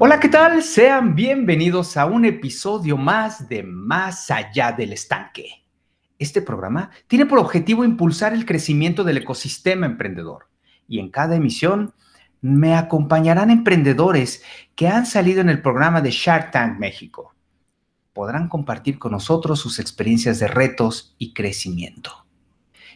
[0.00, 0.62] Hola, ¿qué tal?
[0.62, 5.64] Sean bienvenidos a un episodio más de Más allá del estanque.
[6.20, 10.46] Este programa tiene por objetivo impulsar el crecimiento del ecosistema emprendedor
[10.86, 11.94] y en cada emisión
[12.40, 14.44] me acompañarán emprendedores
[14.76, 17.34] que han salido en el programa de Shark Tank México.
[18.12, 22.24] Podrán compartir con nosotros sus experiencias de retos y crecimiento.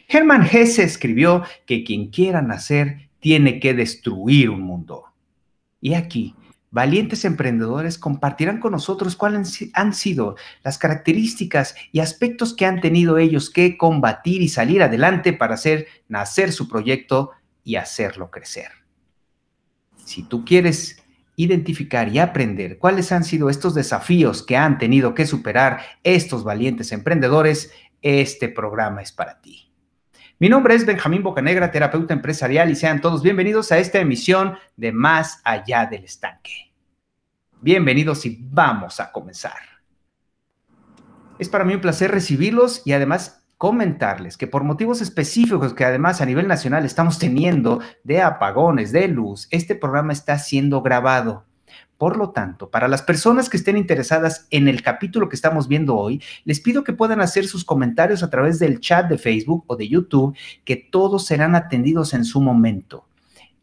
[0.07, 5.03] Hermann Hesse escribió que quien quiera nacer tiene que destruir un mundo.
[5.81, 6.33] Y aquí
[6.73, 13.19] Valientes emprendedores compartirán con nosotros cuáles han sido las características y aspectos que han tenido
[13.19, 17.29] ellos que combatir y salir adelante para hacer nacer su proyecto
[17.63, 18.71] y hacerlo crecer.
[20.03, 20.97] Si tú quieres
[21.35, 26.91] identificar y aprender cuáles han sido estos desafíos que han tenido que superar estos valientes
[26.91, 29.71] emprendedores, este programa es para ti.
[30.39, 34.91] Mi nombre es Benjamín Bocanegra, terapeuta empresarial, y sean todos bienvenidos a esta emisión de
[34.91, 36.72] Más allá del estanque.
[37.63, 39.55] Bienvenidos y vamos a comenzar.
[41.39, 46.19] Es para mí un placer recibirlos y además comentarles que por motivos específicos que además
[46.19, 51.45] a nivel nacional estamos teniendo de apagones de luz, este programa está siendo grabado.
[51.97, 55.95] Por lo tanto, para las personas que estén interesadas en el capítulo que estamos viendo
[55.95, 59.77] hoy, les pido que puedan hacer sus comentarios a través del chat de Facebook o
[59.77, 63.07] de YouTube, que todos serán atendidos en su momento.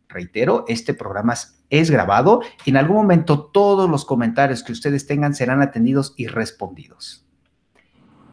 [0.09, 5.35] Reitero, este programa es grabado y en algún momento todos los comentarios que ustedes tengan
[5.35, 7.25] serán atendidos y respondidos.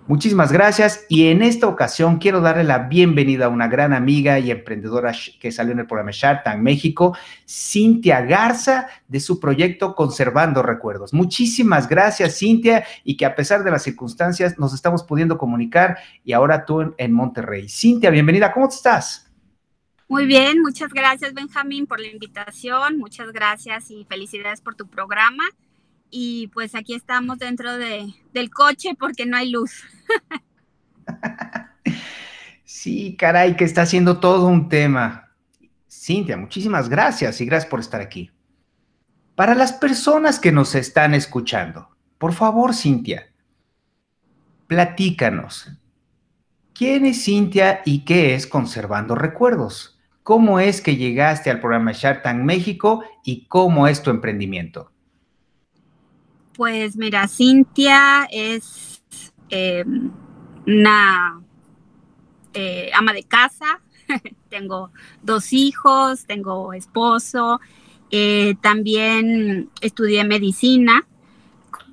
[0.07, 4.51] Muchísimas gracias y en esta ocasión quiero darle la bienvenida a una gran amiga y
[4.51, 7.13] emprendedora que salió en el programa Shark Tank México,
[7.45, 11.13] Cintia Garza, de su proyecto Conservando Recuerdos.
[11.13, 16.31] Muchísimas gracias, Cintia, y que a pesar de las circunstancias nos estamos pudiendo comunicar y
[16.31, 17.67] ahora tú en, Monterrey.
[17.67, 19.26] Cintia, bienvenida, ¿cómo estás?
[20.09, 25.43] Muy bien, muchas gracias Benjamín por la invitación, muchas gracias y felicidades por tu programa.
[26.09, 29.83] Y pues aquí estamos dentro de, del coche porque no hay luz.
[32.63, 35.35] sí, caray, que está haciendo todo un tema.
[35.91, 38.31] Cintia, muchísimas gracias y gracias por estar aquí.
[39.35, 43.29] Para las personas que nos están escuchando, por favor, Cintia,
[44.67, 45.69] platícanos.
[46.73, 49.96] ¿Quién es Cintia y qué es Conservando Recuerdos?
[50.27, 54.91] ¿Cómo es que llegaste al programa Shark Tank México y cómo es tu emprendimiento?
[56.53, 59.01] Pues mira, Cintia es
[59.47, 60.11] em,
[60.65, 61.41] una
[62.53, 63.79] eh, ama de casa,
[64.49, 64.91] tengo
[65.23, 67.61] dos hijos, tengo esposo,
[68.11, 71.07] eh, también estudié medicina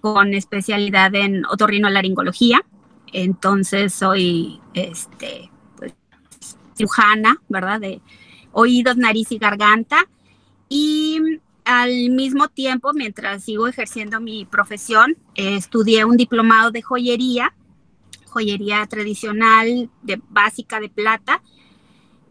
[0.00, 2.64] con especialidad en otorrinolaringología,
[3.12, 5.52] entonces soy este,
[6.76, 7.80] cirujana, ¿verdad?
[7.80, 8.00] De,
[8.52, 10.08] oídos, nariz y garganta.
[10.68, 11.20] Y
[11.64, 17.54] al mismo tiempo, mientras sigo ejerciendo mi profesión, estudié un diplomado de joyería,
[18.26, 21.42] joyería tradicional de básica de plata.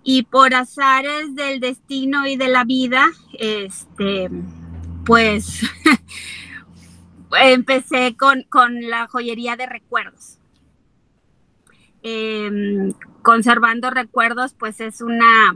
[0.04, 4.30] Y por azares del destino y de la vida, este,
[5.06, 5.62] pues
[7.42, 8.46] empecé con,
[8.81, 10.40] la joyería de recuerdos.
[12.06, 12.91] Em,
[13.22, 15.56] conservando recuerdos, pues es una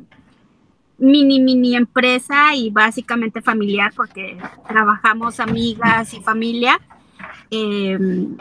[0.98, 6.80] mini, mini empresa y básicamente familiar porque trabajamos amigas y familia
[7.52, 8.38] em,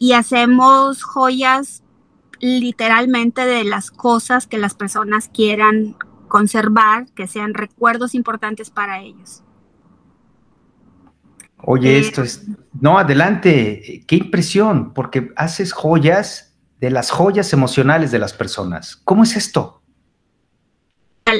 [0.00, 1.84] y hacemos joyas
[2.40, 5.94] literalmente de las cosas que las personas quieran
[6.26, 9.44] conservar, que sean recuerdos importantes para ellos.
[11.58, 12.48] Oye, eh, esto es,
[12.80, 16.47] no, adelante, qué impresión, porque haces joyas
[16.80, 18.96] de las joyas emocionales de las personas.
[19.04, 19.78] ¿Cómo es esto?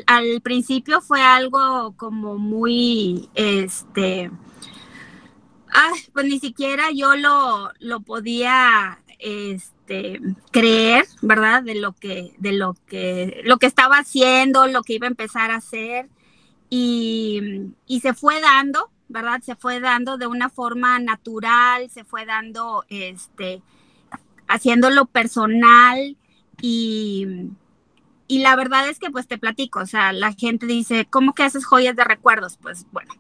[0.07, 4.31] al, principio fue algo como muy, este,
[6.13, 10.21] pues ni siquiera yo lo, lo podía, este,
[10.51, 11.63] creer, ¿verdad?
[11.63, 15.51] De lo que, de lo que, lo que estaba haciendo, lo que iba a empezar
[15.51, 16.09] a hacer
[16.71, 19.41] y, y se fue dando, ¿verdad?
[19.43, 23.63] Se fue dando de una forma natural, se fue dando, este,
[24.49, 26.17] haciéndolo personal
[26.61, 27.51] y
[28.29, 31.45] y la verdad es que pues te platico, o sea, la gente dice, ¿cómo que
[31.45, 32.59] haces joyas de recuerdos?
[32.61, 33.15] Pues bueno,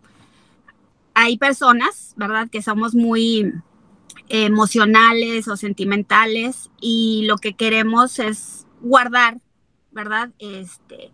[1.14, 2.48] hay personas, ¿verdad?
[2.50, 3.54] Que somos muy
[4.28, 9.40] emocionales o sentimentales y lo que queremos es guardar,
[9.92, 10.30] ¿verdad?
[10.38, 11.10] Este,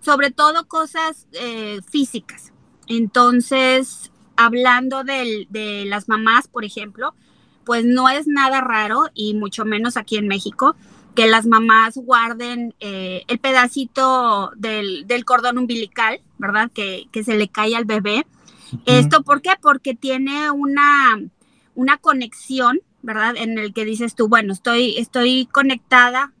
[0.00, 2.54] sobre todo cosas eh, físicas.
[2.86, 7.14] Entonces, hablando de, de las mamás, por ejemplo,
[7.68, 10.74] pues no es nada raro y mucho menos aquí en México
[11.14, 16.70] que las mamás guarden eh, el pedacito del, cordón umbilical, ¿verdad?
[16.72, 18.26] Que, se le cae al bebé.
[18.86, 19.50] ¿Esto por qué?
[19.60, 21.20] Porque tiene una,
[21.74, 23.36] una conexión, ¿verdad?
[23.36, 26.32] En el que dices tú, bueno, estoy, estoy conectada,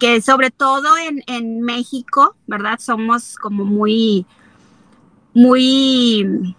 [0.00, 2.80] que sobre todo en, en México, ¿verdad?
[2.80, 4.26] Somos como muy,
[5.34, 6.56] muy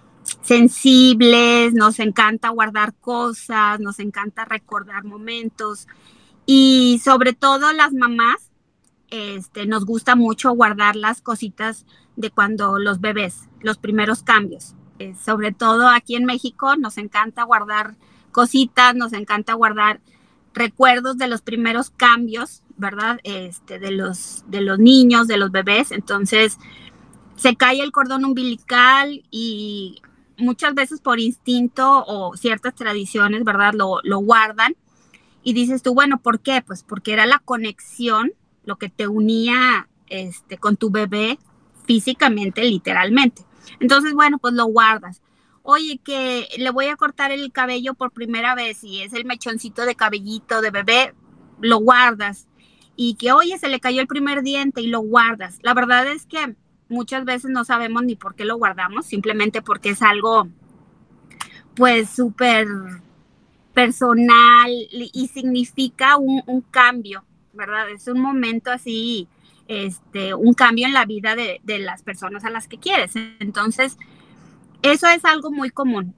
[0.50, 5.88] sensibles, nos encanta guardar cosas, nos encanta recordar momentos
[6.48, 8.50] y sobre todo las mamás,
[9.12, 11.86] este, nos gusta mucho guardar las cositas
[12.16, 14.74] de cuando los bebés, los primeros cambios.
[14.98, 17.96] Eh, sobre todo aquí en México nos encanta guardar
[18.32, 20.02] cositas, nos encanta guardar
[20.56, 23.20] recuerdos de los primeros cambios, ¿verdad?
[23.24, 25.92] Este, de los, de los niños, de los bebés.
[25.92, 26.58] Entonces,
[27.36, 30.02] se cae el cordón umbilical y
[30.40, 33.74] muchas veces por instinto o ciertas tradiciones, ¿verdad?
[33.74, 34.76] Lo, lo guardan.
[35.44, 36.62] Y dices tú, bueno, ¿por qué?
[36.66, 38.34] Pues porque era la conexión,
[38.66, 41.40] lo que te unía este, con tu bebé
[41.86, 43.44] físicamente, literalmente.
[43.80, 45.22] Entonces, bueno, pues lo guardas.
[45.64, 49.86] Oye, que le voy a cortar el cabello por primera vez y es el mechoncito
[49.86, 51.14] de cabellito de bebé,
[51.62, 52.48] lo guardas.
[52.96, 55.60] Y que, oye, se le cayó el primer diente y lo guardas.
[55.62, 56.56] La verdad es que
[56.90, 60.48] muchas veces no sabemos ni por qué lo guardamos, simplemente porque es algo,
[61.76, 62.68] pues, súper
[63.74, 67.90] personal y significa un, cambio, ¿verdad?
[67.90, 69.28] Es un momento así,
[69.68, 73.14] este, un cambio en la vida de, de las personas a las que quieres.
[73.40, 73.98] Entonces,
[74.82, 76.16] eso es algo muy común.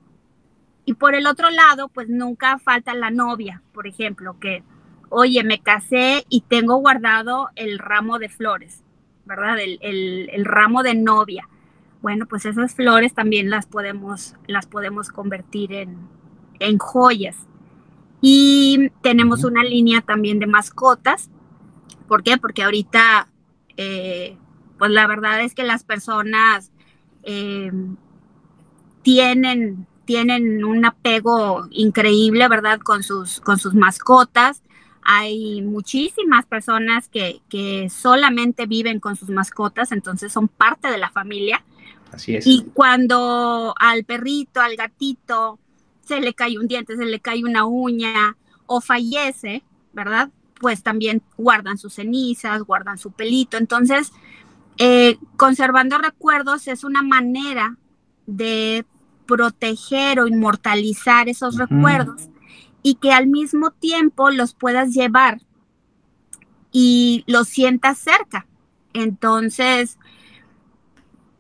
[0.85, 4.63] Y por el otro lado, pues nunca falta la novia, por ejemplo, que,
[5.09, 8.81] oye, me casé y tengo guardado el ramo de flores.
[9.25, 9.57] ¿Verdad?
[9.59, 11.47] El, ramo de novia.
[12.01, 17.35] Bueno, pues esas flores también las podemos, las podemos convertir en, joyas.
[18.21, 21.29] Y tenemos una línea también de mascotas.
[22.07, 22.38] ¿Por qué?
[22.38, 23.27] Porque ahorita,
[23.77, 24.38] eh,
[24.77, 26.71] pues la verdad es que las personas
[27.24, 27.71] eh,
[29.01, 32.79] tienen, tienen un apego increíble, ¿verdad?
[32.79, 34.62] Con sus, con sus mascotas.
[35.03, 41.63] Hay muchísimas personas que, solamente viven con sus mascotas, entonces son parte de la familia.
[42.12, 42.45] Así es.
[42.45, 45.59] Y cuando al perrito, al gatito,
[46.06, 49.63] se le cae un diente, se le cae una uña o fallece,
[49.94, 50.30] ¿verdad?
[50.59, 53.57] Pues también guardan sus cenizas, guardan su pelito.
[53.57, 54.12] Entonces,
[54.77, 57.77] eh, conservando recuerdos es una manera
[58.27, 58.86] de
[59.25, 62.27] proteger o inmortalizar esos recuerdos
[62.83, 65.42] y que al mismo tiempo los puedas llevar
[66.72, 68.48] y los sientas cerca.
[68.94, 69.98] Entonces,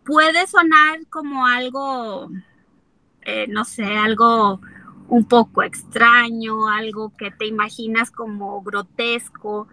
[0.03, 2.29] puede sonar como algo,
[3.21, 4.61] eh, no sé, algo
[5.07, 9.67] un poco extraño, algo que te imaginas como grotesco,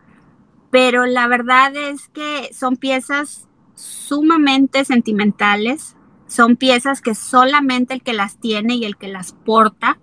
[0.71, 8.13] pero la verdad es que son piezas sumamente sentimentales, son piezas que solamente el que
[8.13, 9.99] las tiene y el que las porta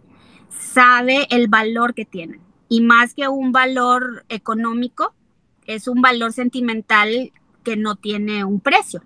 [0.60, 2.42] sabe el valor que tienen.
[2.68, 5.13] Y más que un valor económico,
[5.66, 7.31] es un valor sentimental
[7.63, 9.04] que no tiene un precio.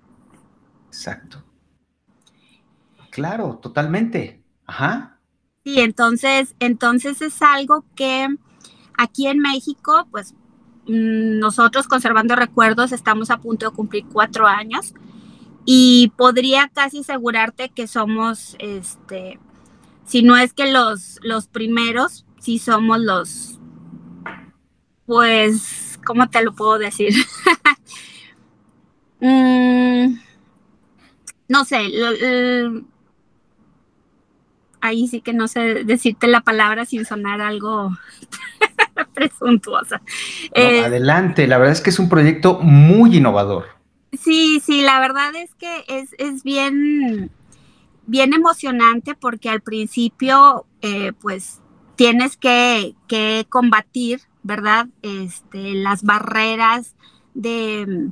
[0.88, 1.44] Exacto.
[3.12, 4.44] Claro, totalmente.
[4.66, 5.20] Ajá.
[5.64, 8.28] Sí, entonces, entonces es algo que
[8.98, 10.34] aquí en México, pues
[10.88, 14.94] mm, nosotros conservando recuerdos estamos a punto de cumplir cuatro años
[15.66, 19.40] y podría casi asegurarte que somos este
[20.10, 23.60] si no es que los, los primeros, sí somos los,
[25.06, 27.14] pues, ¿cómo te lo puedo decir?
[29.22, 30.18] Mm,
[31.50, 31.78] no sé,
[34.80, 37.92] ahí sí que no sé decirte la palabra sin sonar algo
[39.14, 40.02] presuntuosa.
[40.54, 43.66] Eh, adelante, la verdad es que es un proyecto muy innovador.
[44.18, 47.30] Sí, sí, la verdad es que es, es bien,
[48.10, 51.62] bien emocionante porque al principio, eh, pues,
[51.96, 52.96] tienes que,
[53.50, 54.88] combatir, ¿verdad?
[55.04, 56.96] Este, las barreras
[57.34, 58.12] de mm,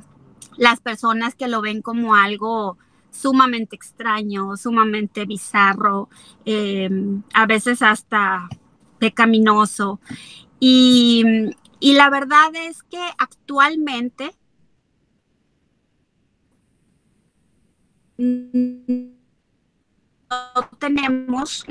[0.56, 2.78] las personas que lo ven como algo
[3.10, 6.08] sumamente extraño, sumamente bizarro,
[6.44, 8.48] em, a veces hasta
[8.98, 10.00] pecaminoso.
[10.60, 11.24] Y,
[11.80, 14.32] y la verdad es que actualmente
[20.30, 21.64] no tenemos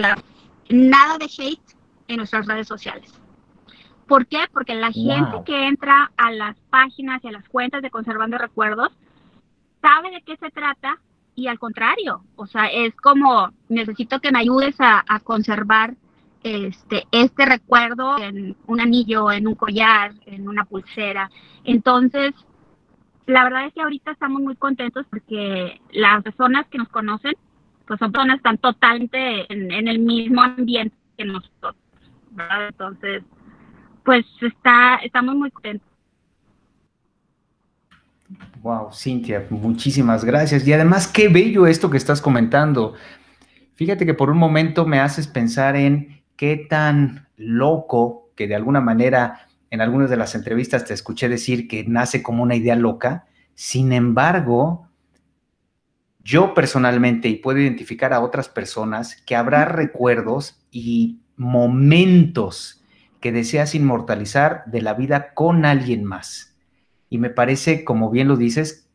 [0.70, 1.76] nada de hate
[2.08, 3.14] en nuestras redes sociales.
[4.08, 4.46] ¿Por qué?
[4.54, 8.90] Porque la gente que entra a las páginas y a las cuentas de Conservando Recuerdos
[9.82, 10.98] sabe de qué se trata
[11.36, 15.96] y al contrario, o sea, es como necesito que me ayudes a, conservar
[16.42, 21.30] este, este recuerdo en un anillo, en un collar, en una pulsera.
[21.64, 22.34] Entonces,
[23.28, 27.36] la verdad es que ahorita estamos muy contentos porque las personas que nos conocen
[27.88, 31.76] pues son personas están totalmente en, el mismo ambiente que nosotros.
[32.70, 33.24] Entonces,
[34.04, 35.88] pues está, estamos muy contentos.
[38.62, 40.68] Wow, Cintia, muchísimas gracias.
[40.68, 42.94] Y además, qué bello esto que estás comentando.
[43.76, 48.82] Fíjate que por un momento me haces pensar en qué tan loco que de alguna
[48.82, 53.26] manera en algunas de las entrevistas te escuché decir que nace como una idea loca.
[53.56, 54.87] Sin embargo,
[56.28, 62.84] yo personalmente, y puedo identificar a otras personas, que habrá recuerdos y momentos
[63.22, 66.54] que deseas inmortalizar de la vida con alguien más.
[67.10, 68.90] Y me parece, como bien lo dices,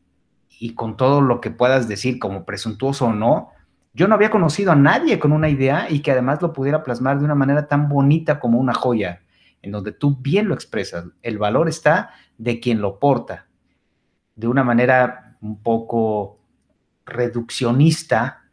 [0.59, 3.49] y con todo lo que puedas decir, como presuntuoso o no,
[3.95, 7.17] yo no había conocido a nadie con una idea y que además lo pudiera plasmar
[7.17, 9.23] de una manera tan bonita como una joya
[9.63, 11.05] en donde tú bien lo expresas.
[11.23, 13.47] El valor está de quien lo porta.
[14.35, 16.42] De una manera un poco
[17.05, 18.43] reduccionista,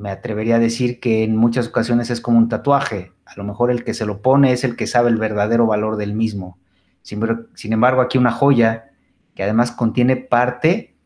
[0.00, 3.12] me atrevería a decir que en muchas ocasiones es como un tatuaje.
[3.26, 5.96] A lo mejor el que se lo pone es el que sabe el verdadero valor
[5.96, 6.58] del mismo.
[7.02, 8.92] Sin, embargo, aquí una joya
[9.34, 10.96] que además contiene parte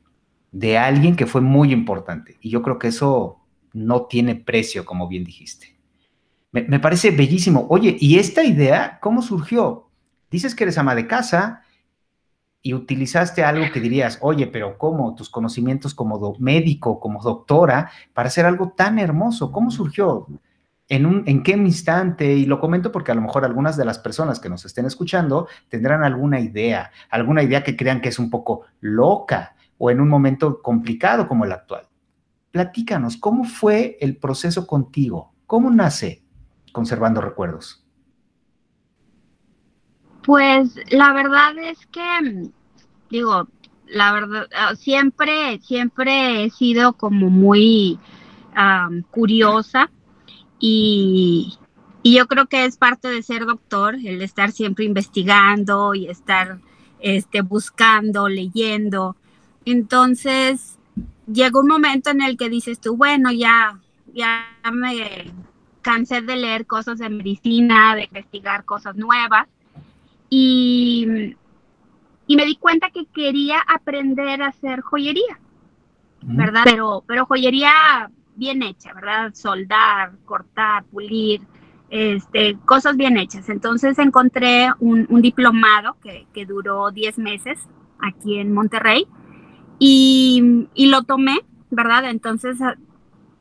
[0.52, 2.36] de alguien que fue muy importante.
[2.40, 3.40] Y yo creo que eso
[3.72, 5.74] no tiene precio, como bien dijiste.
[6.52, 7.66] Me, parece bellísimo.
[7.68, 9.90] Oye, ¿y esta idea cómo surgió?
[10.30, 11.63] Dices que eres ama de casa
[12.66, 15.14] y utilizaste algo que dirías, oye, pero ¿cómo?
[15.14, 19.52] Tus conocimientos como médico, como doctora, para hacer algo tan hermoso.
[19.52, 20.26] ¿Cómo surgió?
[20.88, 22.32] ¿En, un, ¿En qué instante?
[22.32, 25.46] Y lo comento porque a lo mejor algunas de las personas que nos estén escuchando
[25.68, 30.08] tendrán alguna idea, alguna idea que crean que es un poco loca o en un
[30.08, 31.86] momento complicado como el actual.
[32.50, 35.34] Platícanos, ¿cómo fue el proceso contigo?
[35.46, 36.24] ¿Cómo nace
[36.72, 37.83] conservando recuerdos?
[40.24, 42.48] Pues la verdad es que,
[43.10, 43.46] digo,
[43.86, 47.98] la verdad, ah, siempre, siempre he sido como muy
[49.10, 49.90] curiosa
[50.60, 51.58] y,
[52.02, 56.60] y, yo creo que es parte de ser doctor, el estar siempre investigando y estar
[57.00, 59.16] este, buscando, leyendo.
[59.64, 60.78] Entonces,
[61.26, 63.80] llega un momento en el que dices tú, bueno, ya,
[64.14, 65.32] ya me
[65.82, 69.48] cansé de leer cosas de medicina, de investigar cosas nuevas
[70.36, 71.36] y,
[72.26, 75.38] y me di cuenta que quería aprender a hacer joyería,
[76.22, 76.62] ¿verdad?
[76.64, 79.32] Pero, pero joyería bien hecha, ¿verdad?
[79.32, 81.42] Soldar, cortar, pulir,
[81.88, 83.48] este, cosas bien hechas.
[83.48, 87.60] Entonces encontré un, diplomado que, que, duró 10 meses
[88.00, 89.06] aquí en Monterrey
[89.78, 91.38] y, y, lo tomé,
[91.70, 92.10] ¿verdad?
[92.10, 92.58] Entonces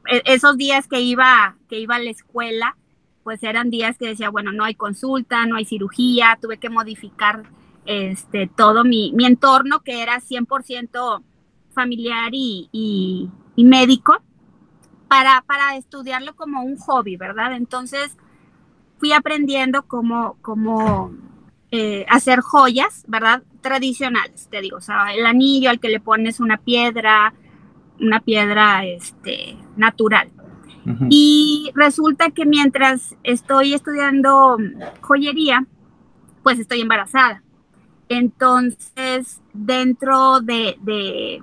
[0.07, 2.77] e, esos días que iba, que iba a la escuela,
[3.23, 7.43] pues eran días que decía, bueno, no hay consulta, no hay cirugía, tuve que modificar
[7.85, 11.23] este, todo mi, entorno, que era 100%
[11.73, 14.21] familiar y, médico,
[15.07, 17.53] para, para, estudiarlo como un hobby, ¿verdad?
[17.53, 18.17] Entonces
[18.97, 21.11] fui aprendiendo cómo, cómo
[21.71, 23.43] eh, hacer joyas, ¿verdad?
[23.61, 27.33] Tradicionales, te digo, o sea, el anillo al que le pones una piedra,
[27.99, 30.29] una piedra este, natural.
[31.09, 34.57] Y resulta que mientras estoy estudiando
[35.01, 35.65] joyería,
[36.43, 37.41] pues estoy embarazada.
[38.09, 41.41] Entonces, dentro de,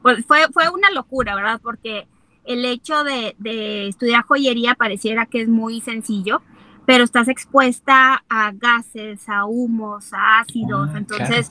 [0.00, 1.60] pues fue, fue una locura, ¿verdad?
[1.62, 2.06] Porque
[2.44, 6.42] el hecho de, estudiar joyería pareciera que es muy sencillo,
[6.86, 10.90] pero estás expuesta a gases, a humos, a ácidos.
[10.92, 11.50] Ah, entonces,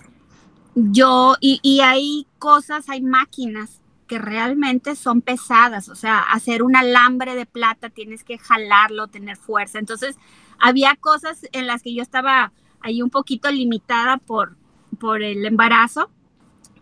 [0.75, 3.80] yo, y, y hay cosas, hay máquinas
[4.11, 9.37] que realmente son pesadas, o sea, hacer un alambre de plata tienes que jalarlo, tener
[9.37, 9.79] fuerza.
[9.79, 10.17] Entonces,
[10.59, 12.51] había cosas en las que yo estaba
[12.81, 14.57] ahí un poquito limitada por,
[14.99, 16.11] por el embarazo,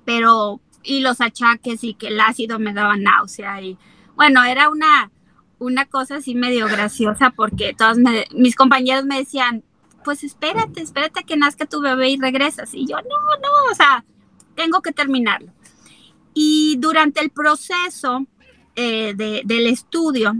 [0.06, 3.78] pero y los achaques y que el ácido me daba náusea y
[4.16, 5.12] bueno, era una
[5.60, 8.00] una cosa así medio graciosa porque todos
[8.34, 9.64] mis compañeros me decían,
[10.04, 12.74] pues espérate, espérate que nazca tu bebé y regresas.
[12.74, 14.04] Y yo, no, no, o sea,
[14.56, 15.52] tengo que terminarlo.
[16.34, 18.26] Y durante el proceso
[18.76, 20.38] eh, del estudio,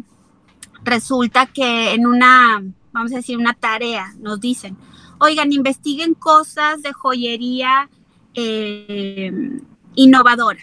[0.84, 4.78] resulta que en una, vamos a decir, una tarea, nos dicen,
[5.20, 7.90] oigan, investiguen cosas de joyería
[8.34, 9.60] eh,
[9.96, 10.62] innovadora.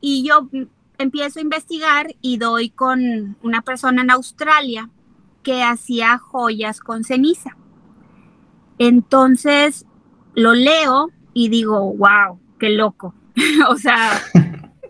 [0.00, 0.48] Y yo
[0.98, 4.90] empiezo a investigar y doy con una persona en Australia
[5.42, 7.56] que hacía joyas con ceniza.
[8.78, 9.86] Entonces
[10.34, 13.14] lo leo y digo, wow, qué loco.
[13.68, 14.22] o sea,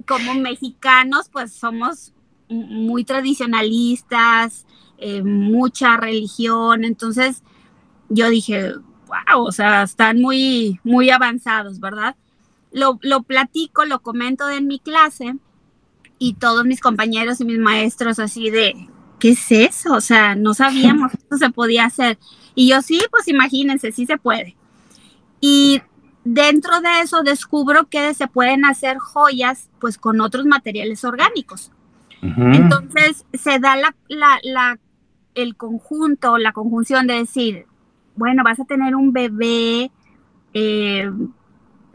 [0.06, 2.12] como mexicanos, pues somos
[2.49, 4.66] muy tradicionalistas,
[4.99, 7.42] eh, mucha religión, entonces
[8.09, 8.75] yo dije,
[9.06, 12.16] wow, o sea, están muy, muy avanzados, ¿verdad?
[12.73, 15.37] Lo, lo platico, lo comento en mi clase
[16.18, 19.94] y todos mis compañeros y mis maestros así de, ¿qué es eso?
[19.94, 22.18] O sea, no sabíamos que esto se podía hacer.
[22.54, 24.56] Y yo sí, pues imagínense, sí se puede.
[25.40, 25.80] Y
[26.25, 31.73] dentro de eso descubro que se pueden hacer joyas pues con otros materiales orgánicos.
[32.23, 34.79] Entonces se da la, la,
[35.35, 37.65] el conjunto, la conjunción de decir,
[38.15, 39.91] bueno, vas a tener un bebé,
[40.53, 41.11] eh,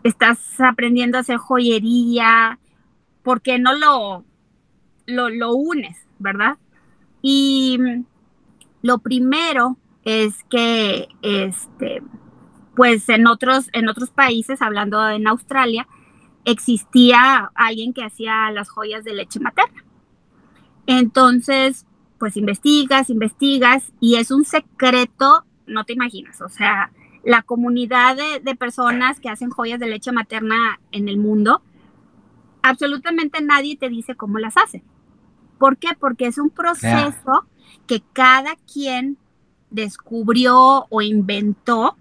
[0.03, 2.57] estás aprendiendo a hacer joyería,
[3.21, 4.23] ¿por qué no lo,
[5.05, 6.57] lo, lo unes, verdad?
[7.21, 7.79] Y
[8.81, 12.01] lo primero es que, este,
[12.75, 15.87] pues en otros, en otros países, hablando en Australia,
[16.43, 19.83] existía alguien que hacía las joyas de leche materna.
[20.85, 21.85] Entonces,
[22.19, 26.91] pues investigas, investigas y es un secreto, no te imaginas, o sea,
[27.23, 31.63] la comunidad de, personas que hacen joyas de leche materna en el mundo,
[32.61, 34.83] absolutamente nadie te dice cómo las hacen.
[35.57, 35.89] ¿Por qué?
[35.99, 37.45] Porque es un proceso
[37.87, 39.17] que cada quien
[39.71, 41.97] descubrió o inventó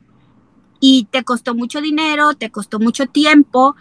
[0.86, 3.74] y te costó mucho dinero, te costó mucho tiempo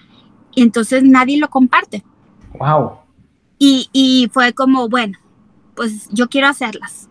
[0.56, 2.02] y entonces nadie lo comparte.
[2.58, 2.94] Wow.
[3.60, 5.18] Y, y fue como, bueno,
[5.76, 7.10] pues yo quiero hacerlas.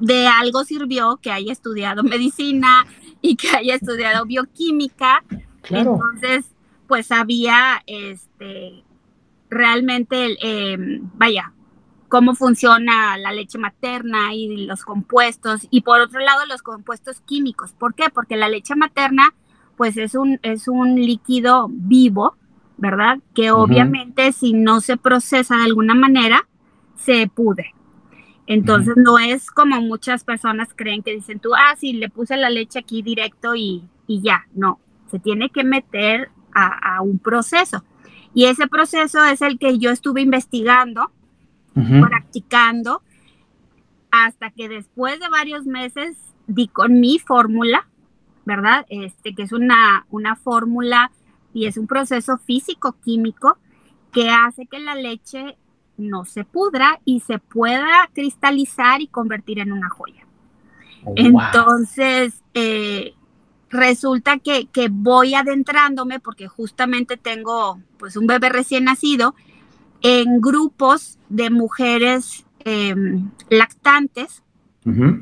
[0.00, 2.84] De algo sirvió que haya estudiado medicina
[3.22, 5.22] y que haya estudiado bioquímica.
[5.62, 5.92] Claro.
[5.92, 6.44] Entonces,
[6.88, 8.82] pues había este,
[9.50, 11.53] realmente, eh, vaya,
[12.14, 15.66] cómo funciona la leche materna y los compuestos.
[15.70, 17.72] Y por otro lado, los compuestos químicos.
[17.72, 18.04] ¿Por qué?
[18.08, 19.34] Porque la leche materna,
[19.76, 22.36] pues es un, es un líquido vivo,
[22.76, 23.18] ¿verdad?
[23.34, 26.46] Que obviamente si no se procesa de alguna manera,
[26.94, 27.74] se pude.
[28.46, 32.48] Entonces no es como muchas personas creen que dicen tú, ah, sí, le puse la
[32.48, 34.46] leche aquí directo y, ya.
[34.54, 34.78] No,
[35.10, 37.82] se tiene que meter a, un proceso.
[38.34, 41.10] Y ese proceso es el que yo estuve investigando,
[41.74, 43.02] practicando,
[44.10, 47.88] hasta que después de varios meses di con mi fórmula,
[48.44, 48.86] ¿verdad?
[48.88, 51.10] Este, que es una, una fórmula
[51.52, 53.58] y es un proceso físico-químico
[54.12, 55.56] que hace que la leche
[55.96, 60.26] no se pudra y se pueda cristalizar y convertir en una joya.
[61.04, 63.14] Oh, Entonces, eh,
[63.70, 69.34] resulta que, voy adentrándome porque justamente tengo pues un bebé recién nacido
[70.02, 74.42] en grupos de mujeres em, lactantes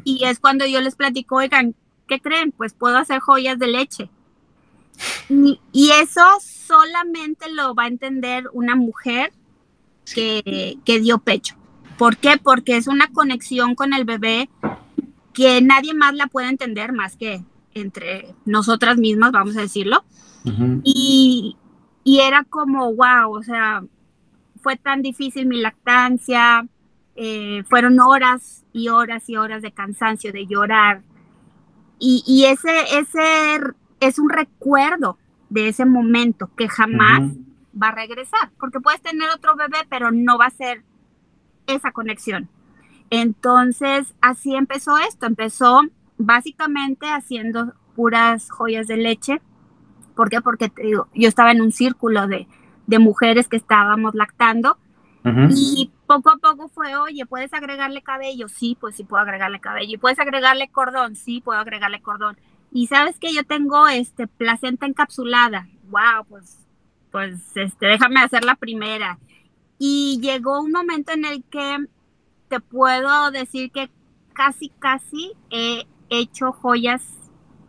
[0.05, 1.77] y es cuando yo les platico, oigan,
[2.09, 2.51] ¿qué creen?
[2.51, 4.11] Pues puedo hacer joyas de leche.
[5.29, 9.33] y eso solamente lo va a entender una mujer
[10.05, 11.57] que, dio pecho.
[11.97, 12.39] ¿Por qué?
[12.43, 14.49] Porque es una conexión con el bebé
[15.33, 17.43] que nadie más la puede entender más que
[17.75, 20.05] entre nosotras mismas, vamos a decirlo.
[20.85, 21.57] y,
[22.05, 23.85] era como, wow, o sea,
[24.63, 26.67] fue tan difícil mi lactancia,
[27.15, 31.03] eh, fueron horas y horas y horas de cansancio, de llorar.
[32.05, 33.61] Y, ese, ese
[34.01, 35.19] es un recuerdo
[35.51, 37.23] de ese momento que jamás
[37.81, 40.83] va a regresar, porque puedes tener otro bebé, pero no va a ser
[41.69, 42.49] esa conexión.
[43.11, 45.83] Entonces, así empezó esto, empezó
[46.19, 49.41] básicamente haciendo puras joyas de leche.
[50.17, 50.41] ¿Por qué?
[50.41, 52.49] Porque yo estaba en un círculo de,
[52.87, 54.79] mujeres que estábamos lactando
[55.51, 58.49] y poco a poco fue, oye, ¿puedes agregarle cabello?
[58.49, 59.95] Sí, pues sí puedo agregarle cabello.
[59.95, 61.15] ¿Y puedes agregarle cordón?
[61.15, 62.37] Sí, puedo agregarle cordón.
[62.73, 65.69] Y sabes que yo tengo este placenta encapsulada.
[65.91, 66.59] Wow, pues
[67.13, 69.19] pues este, déjame hacer la primera.
[69.79, 71.77] Y llegó un momento en el que
[72.49, 73.91] te puedo decir que
[74.33, 77.03] casi, casi he hecho joyas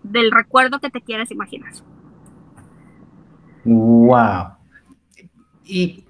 [0.02, 1.73] del recuerdo que te quieras imaginar.
[3.65, 4.62] Wow.
[5.65, 6.06] Y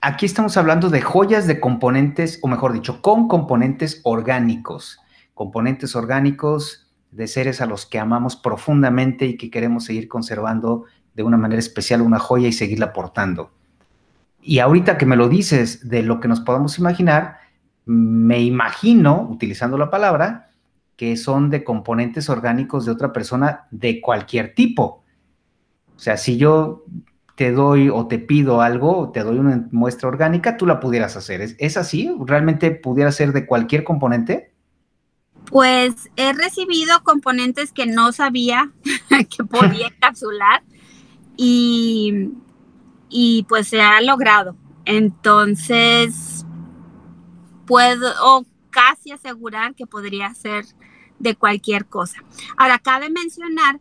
[0.00, 4.98] aquí estamos hablando de joyas de componentes, o mejor dicho, con componentes orgánicos.
[5.34, 11.22] Componentes orgánicos de seres a los que amamos profundamente y que queremos seguir conservando de
[11.22, 13.50] una manera especial una joya y seguirla portando.
[14.42, 17.38] Y ahorita que me lo dices de lo que nos podamos imaginar,
[17.84, 20.50] me imagino, utilizando la palabra,
[20.96, 25.02] que son de componentes orgánicos de otra persona de cualquier tipo.
[25.96, 26.84] O sea, si yo
[27.40, 31.40] te doy o te pido algo, te doy una muestra orgánica, tú la pudieras hacer.
[31.40, 32.14] ¿Es, ¿Es, así?
[32.26, 34.52] ¿Realmente pudiera ser de cualquier componente?
[35.46, 38.70] Pues he recibido componentes que no sabía
[39.34, 40.62] que podía encapsular
[41.34, 42.28] y,
[43.48, 44.54] pues se ha logrado.
[44.84, 46.44] Entonces,
[47.66, 50.66] puedo casi asegurar que podría ser
[51.18, 52.22] de cualquier cosa.
[52.58, 53.80] Ahora, cabe mencionar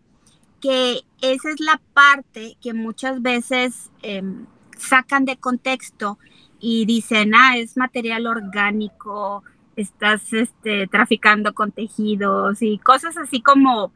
[0.60, 4.46] que esa es la parte que muchas veces em,
[4.78, 6.18] sacan de contexto
[6.60, 9.44] y dicen, ah, es material orgánico,
[9.76, 13.92] estás este, traficando con tejidos y cosas así como,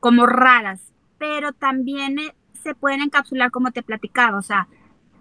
[0.00, 0.80] como raras,
[1.18, 4.68] pero también eh, se pueden encapsular como te platicaba, o sea,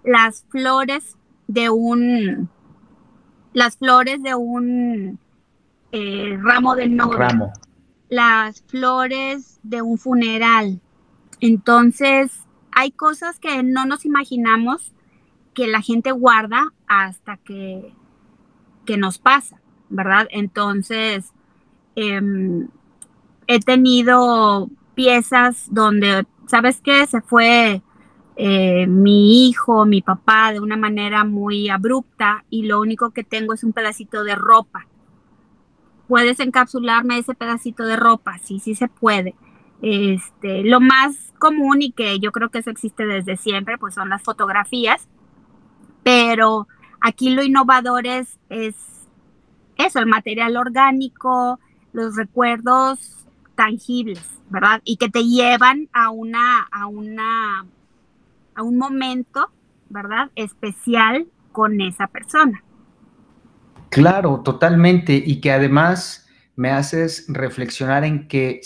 [0.03, 2.49] las flores de un,
[3.53, 5.19] las flores de un
[5.91, 7.53] eh, ramo de novia,
[8.09, 10.79] las flores de un funeral.
[11.45, 12.31] Entonces,
[12.71, 14.93] hay cosas que no nos imaginamos
[15.53, 17.93] que la gente guarda hasta que,
[18.85, 19.59] que nos pasa.
[19.93, 20.27] ¿verdad?
[20.31, 21.31] Entonces,
[21.95, 22.67] em,
[23.47, 27.05] he tenido piezas donde, ¿sabes qué?
[27.05, 27.83] Se fue
[28.35, 33.53] eh, mi hijo, mi papá de una manera muy abrupta y lo único que tengo
[33.53, 34.87] es un pedacito de ropa.
[36.07, 38.39] ¿Puedes encapsularme ese pedacito de ropa?
[38.39, 39.35] Sí, sí se puede.
[39.85, 44.07] Este, lo más común y que yo creo que eso existe desde siempre, pues son
[44.07, 45.09] las fotografías,
[46.03, 46.69] pero
[47.01, 48.75] aquí lo innovador es, es
[49.75, 51.59] eso, el material orgánico,
[51.91, 54.79] los recuerdos tangibles, ¿verdad?
[54.85, 57.65] Y que te llevan a una, a una,
[58.55, 59.51] a un momento,
[59.89, 60.31] ¿verdad?
[60.35, 62.63] Especial con esa persona.
[63.89, 65.13] Claro, totalmente.
[65.13, 68.61] Y que además me haces reflexionar en que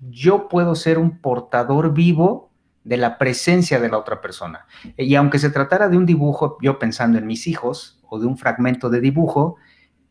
[0.00, 2.50] yo puedo ser un portador vivo
[2.84, 4.66] de la presencia de la otra persona.
[4.96, 8.38] Y aunque se tratara de un dibujo, yo pensando en mis hijos, o de un
[8.38, 9.56] fragmento de dibujo,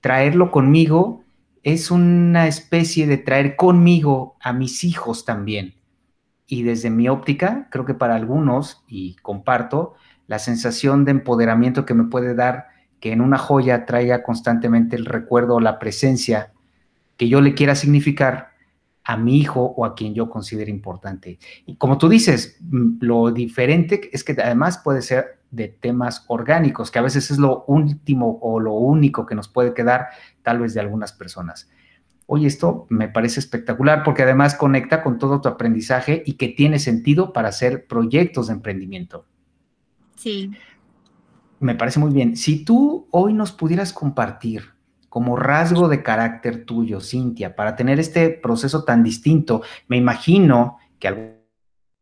[0.02, 1.23] traerlo conmigo
[1.63, 5.76] es una especie de traer conmigo a mis hijos también.
[6.45, 9.95] Y desde mi óptica, creo que para algunos, y comparto,
[10.28, 12.67] la sensación de empoderamiento que me puede dar
[13.00, 16.54] que en una joya traiga constantemente el recuerdo o la presencia
[17.17, 18.52] que yo le quiera significar
[19.08, 21.39] a mi hijo o a quien yo considere importante.
[21.65, 26.91] Y como tú dices, mm, lo diferente es que además puede ser de temas orgánicos,
[26.91, 30.08] que a veces es lo último o lo único que nos puede quedar
[30.43, 31.70] tal vez de algunas personas.
[32.26, 36.78] Oye, esto me parece espectacular porque además conecta con todo tu aprendizaje y que tiene
[36.78, 39.26] sentido para hacer proyectos de emprendimiento.
[40.17, 40.52] Sí.
[41.62, 42.36] Me parece muy bien.
[42.36, 44.77] Si tú hoy nos pudieras compartir
[45.17, 51.08] como rasgo de carácter tuyo, Cintia, para tener este proceso tan distinto, me imagino que
[51.08, 51.38] algún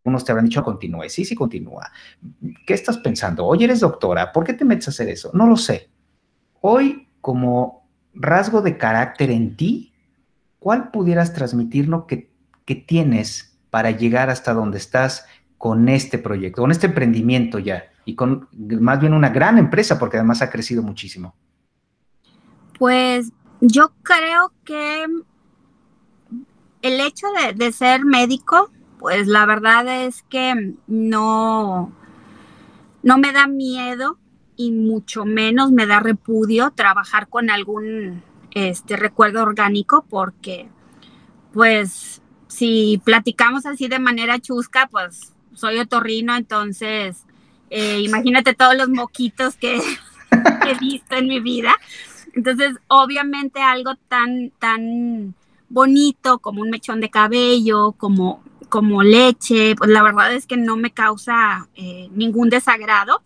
[0.04, 1.08] unos te habrán dicho, continúe.
[1.08, 1.90] Sí, sí, continúa.
[2.68, 3.46] ¿Qué estás pensando?
[3.46, 4.34] Hoy eres doctora.
[4.34, 5.32] ¿Por qué te metes a hacer eso?
[5.34, 5.90] No lo sé.
[6.60, 9.94] Hoy, como rasgo de carácter en ti,
[10.60, 12.34] ¿cuál pudieras transmitirnos que,
[12.66, 15.26] que tienes para llegar hasta donde estás
[15.58, 17.86] con este proyecto, con este emprendimiento ya?
[18.04, 21.34] Y con más bien una gran empresa, porque además ha crecido muchísimo.
[22.78, 25.06] Pues yo creo que
[26.82, 28.70] el hecho de, de ser médico
[29.06, 31.92] pues la verdad es que no,
[33.04, 34.18] no me da miedo
[34.56, 40.70] y mucho menos me da repudio trabajar con algún este recuerdo orgánico porque
[41.54, 47.26] pues si platicamos así de manera chusca, pues soy otorrino, entonces
[47.70, 49.80] eh, imagínate todos los moquitos que,
[50.64, 51.76] que, he visto en mi vida.
[52.36, 55.34] Entonces, obviamente algo tan, tan
[55.70, 60.76] bonito como un mechón de cabello, como como leche, pues la verdad es que no
[60.76, 63.22] me causa eh, ningún desagrado.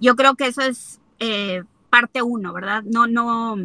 [0.00, 2.82] Yo creo que eso es eh, parte uno, ¿verdad?
[2.82, 3.56] No, no,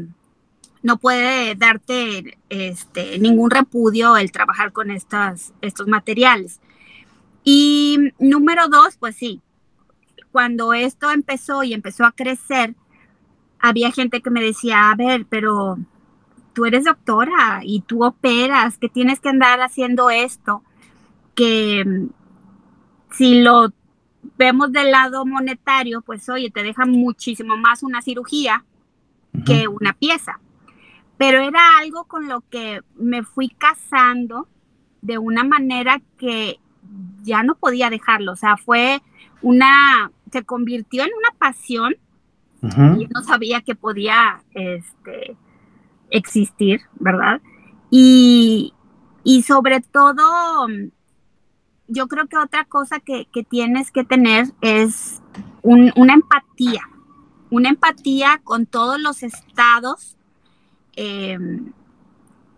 [0.84, 6.60] no puede darte este, ningún repudio el trabajar con estas, estos materiales.
[7.44, 9.42] Y número dos, pues sí,
[10.32, 12.76] cuando esto empezó y empezó a crecer,
[13.60, 15.78] había gente que me decía, a ver, pero
[16.54, 20.64] tú eres doctora y tú operas, que tienes que andar haciendo esto
[21.36, 22.08] que mm,
[23.12, 23.72] si lo
[24.38, 28.66] vemos del lado monetario, pues oye, te deja muchísimo más una cirugía
[29.46, 30.40] que una pieza.
[31.18, 34.48] Pero era algo con lo que me fui casando
[35.02, 36.60] de una manera que
[37.24, 38.34] ya no podía dejarlo.
[38.34, 39.02] O sea, fue
[39.42, 41.96] una, se convirtió en una pasión
[42.62, 45.38] y no sabía que podía este,
[46.10, 47.42] existir, ¿verdad?
[47.90, 48.74] Y,
[49.24, 50.68] y sobre todo
[51.88, 55.22] yo creo que otra cosa que, tienes que tener es
[55.64, 56.82] una empatía,
[57.50, 60.18] una empatía con todos los estados
[60.96, 61.72] em,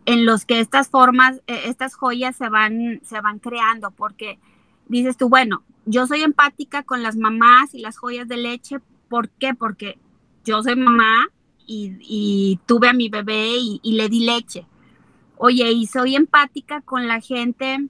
[0.05, 4.39] en los que estas formas, e, estas joyas se van, se van creando, porque
[4.87, 9.29] dices tú, bueno, yo soy empática con las mamás y las joyas de leche, ¿por
[9.29, 9.53] qué?
[9.53, 9.97] Porque
[10.45, 11.27] yo soy mamá
[11.65, 14.65] y, tuve a mi bebé y, le di leche.
[15.37, 17.87] Oye, y soy empática con la gente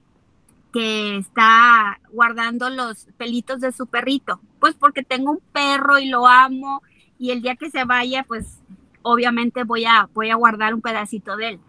[0.72, 6.28] que está guardando los pelitos de su perrito, pues porque tengo un perro y lo
[6.28, 6.82] amo
[7.18, 8.60] y el día que se vaya, pues
[9.02, 11.60] obviamente voy a, voy a guardar un pedacito de él.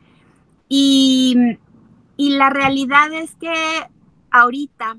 [0.69, 1.35] Y,
[2.15, 3.51] y la realidad es que
[4.29, 4.97] ahorita,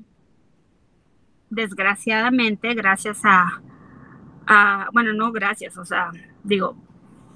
[1.49, 3.61] desgraciadamente, gracias a,
[4.91, 6.11] bueno, no gracias, o sea,
[6.43, 6.75] digo,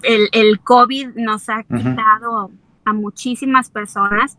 [0.03, 2.51] el, el COVID nos ha quitado
[2.85, 4.37] a muchísimas personas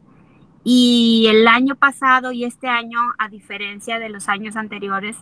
[0.65, 5.17] y el año pasado y este año, a diferencia de los años anteriores,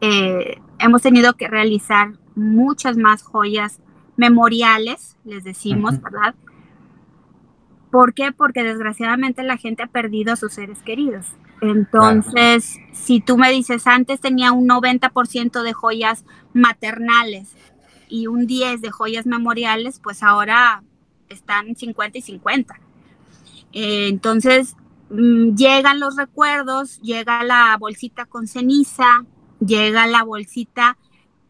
[0.00, 3.80] eh, hemos tenido que realizar muchas más joyas
[4.16, 6.34] memoriales, les decimos, ¿verdad?
[7.90, 8.32] ¿Por qué?
[8.32, 11.26] Porque desgraciadamente la gente ha perdido a sus seres queridos.
[11.60, 17.52] Entonces, si tú me dices, antes tenía un 90% de joyas maternales
[18.08, 20.82] y un 10% de joyas memoriales, pues ahora
[21.28, 22.80] están 50 y 50.
[23.72, 24.76] Eh, entonces,
[25.10, 29.24] mm, llegan los recuerdos, llega la bolsita con ceniza,
[29.64, 30.96] llega la bolsita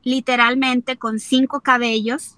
[0.02, 2.36] literalmente con cinco cabellos,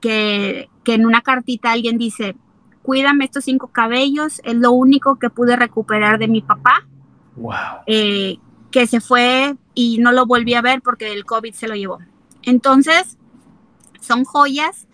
[0.00, 2.36] que, que en una cartita alguien dice,
[2.82, 6.86] cuídame estos cinco cabellos, es lo único que pude recuperar de mi papá.
[7.38, 7.82] Wow.
[7.86, 8.38] Eh,
[8.70, 11.98] que se fue y no lo volví a ver porque el COVID se lo llevó.
[12.42, 13.16] Entonces,
[14.00, 14.86] son joyas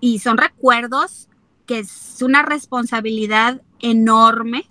[0.00, 1.28] y son recuerdos
[1.66, 4.70] que es una responsabilidad enorme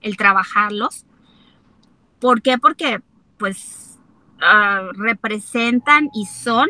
[0.00, 1.04] el trabajarlos.
[2.18, 2.58] ¿Por qué?
[2.58, 3.00] Porque
[3.38, 3.98] pues
[4.40, 6.68] ah, representan y son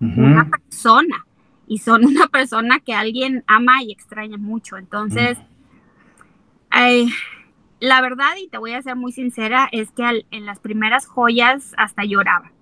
[0.00, 1.26] una persona
[1.68, 4.76] y son una persona que alguien ama y extraña mucho.
[4.76, 5.38] Entonces,
[7.82, 11.74] la verdad, y te voy a ser muy sincera, es que en las primeras joyas
[11.76, 12.52] hasta lloraba.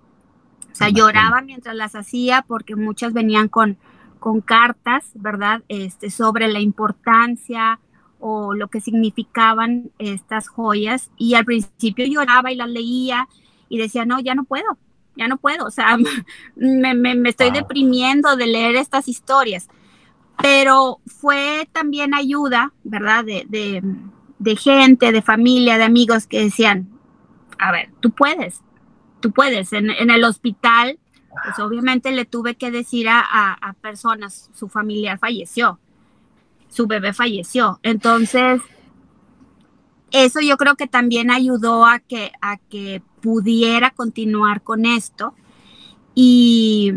[0.71, 3.77] O sea, lloraba mientras las hacía porque muchas venían con,
[4.17, 5.61] con cartas, ¿verdad?
[5.67, 7.79] Este, sobre la importancia
[8.19, 11.11] o lo que significaban estas joyas.
[11.17, 13.27] Y al principio lloraba y las leía
[13.69, 14.79] y decía, no, ya no puedo,
[15.15, 15.97] ya no puedo, o sea,
[16.55, 19.67] me, estoy deprimiendo de leer estas historias.
[20.41, 23.23] Pero fue también ayuda, ¿verdad?
[23.23, 23.83] De,
[24.55, 26.89] gente, de familia, de amigos que decían,
[27.59, 28.61] a ver, tú puedes,
[29.19, 29.73] tú puedes.
[29.73, 30.99] En, el hospital,
[31.29, 35.79] pues obviamente le tuve que decir a, a personas, su familiar falleció,
[36.69, 37.79] su bebé falleció.
[37.83, 38.61] Entonces,
[40.11, 45.33] eso yo creo que también ayudó a que, a que pudiera continuar con esto.
[46.13, 46.91] Y,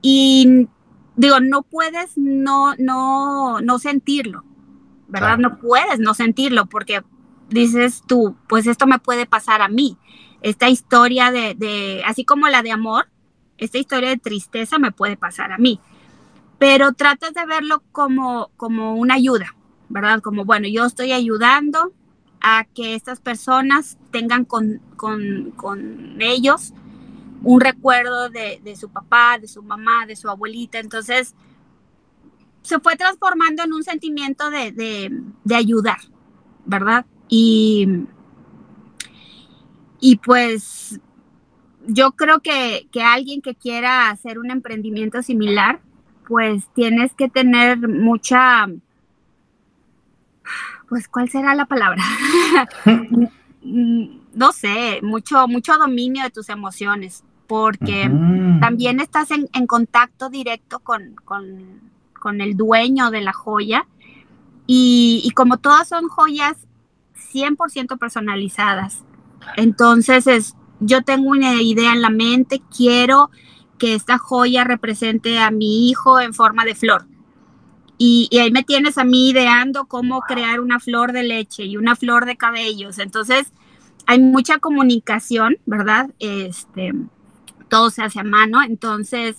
[0.00, 0.68] y
[1.16, 4.44] digo, no puedes no, no, no sentirlo,
[5.12, 5.36] ¿verdad?
[5.36, 7.02] No puedes no sentirlo porque
[7.50, 9.98] dices tú, pues esto me puede pasar a mí.
[10.40, 13.08] Esta historia de, de, así como la de amor,
[13.58, 15.78] esta historia de tristeza me puede pasar a mí.
[16.58, 19.54] Pero tratas de verlo como, como una ayuda,
[19.90, 20.22] ¿verdad?
[20.22, 21.92] Como, bueno, yo estoy ayudando
[22.40, 24.80] a que estas personas tengan con,
[26.18, 26.72] ellos
[27.44, 30.78] un recuerdo de, su papá, de su mamá, de su abuelita.
[30.78, 31.34] Entonces,
[32.62, 35.10] se fue transformando en un sentimiento de,
[35.54, 35.98] ayudar,
[36.64, 37.06] ¿verdad?
[37.28, 38.06] Y,
[40.00, 41.00] y pues
[41.86, 45.80] yo creo que, que, alguien que quiera hacer un emprendimiento similar,
[46.28, 48.66] pues tienes que tener mucha,
[50.88, 52.02] pues, ¿cuál será la palabra?
[53.62, 58.10] no sé, mucho, mucho dominio de tus emociones, porque
[58.60, 61.16] también estás en, contacto directo con,
[62.40, 63.86] el dueño de la joya.
[64.66, 66.66] Y, como todas son joyas
[67.32, 69.04] 100% personalizadas,
[69.56, 73.30] entonces es, yo tengo una idea en la mente, quiero
[73.78, 77.06] que esta joya represente a mi hijo en forma de flor.
[77.98, 81.94] Y, ahí me tienes a mí ideando cómo crear una flor de leche y una
[81.96, 82.98] flor de cabellos.
[82.98, 83.52] Entonces,
[84.06, 86.10] hay mucha comunicación, ¿verdad?
[86.18, 86.92] Este,
[87.68, 88.62] todo se hace a mano.
[88.62, 89.36] Entonces,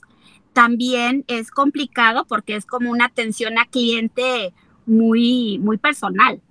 [0.54, 4.54] también es complicado porque es como una atención a cliente
[4.86, 6.42] muy, muy personal.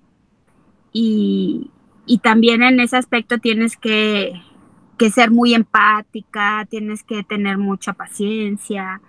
[0.92, 1.70] Y,
[2.06, 4.32] y también en ese aspecto tienes que,
[4.98, 9.00] que ser muy empática, tienes que tener mucha paciencia.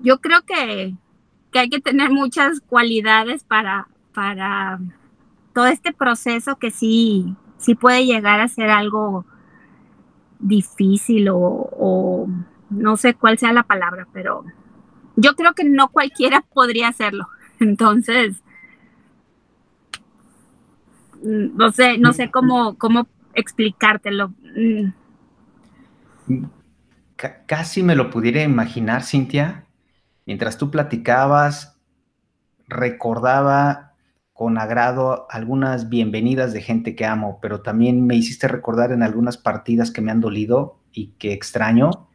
[0.00, 0.94] Yo creo que,
[1.50, 4.80] que hay que tener muchas cualidades para, para
[5.54, 9.24] todo este proceso que sí, sí puede llegar a ser algo
[10.38, 12.26] difícil o,
[12.72, 14.44] no sé cuál sea la palabra, pero
[15.16, 17.28] yo creo que no cualquiera podría hacerlo.
[17.60, 18.42] Entonces,
[21.22, 24.34] mm, no sé, no sé cómo, cómo explicártelo.
[24.56, 24.92] Mm.
[27.46, 29.66] casi me lo pudiera imaginar, Cintia,
[30.26, 31.78] mientras tú platicabas,
[32.66, 33.92] recordaba
[34.32, 39.36] con agrado algunas bienvenidas de gente que amo, pero también me hiciste recordar en algunas
[39.36, 42.08] partidas que me han dolido y que extraño.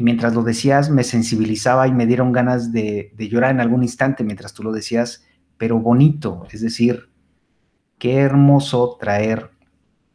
[0.00, 3.82] Y mientras lo decías, me sensibilizaba y me dieron ganas de, de llorar en algún
[3.82, 5.26] instante mientras tú lo decías,
[5.58, 6.46] pero bonito.
[6.50, 7.10] Es decir,
[7.98, 9.50] qué hermoso traer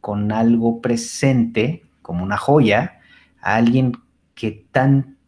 [0.00, 2.98] con algo presente, como una joya,
[3.40, 3.92] a alguien
[4.34, 5.18] que tan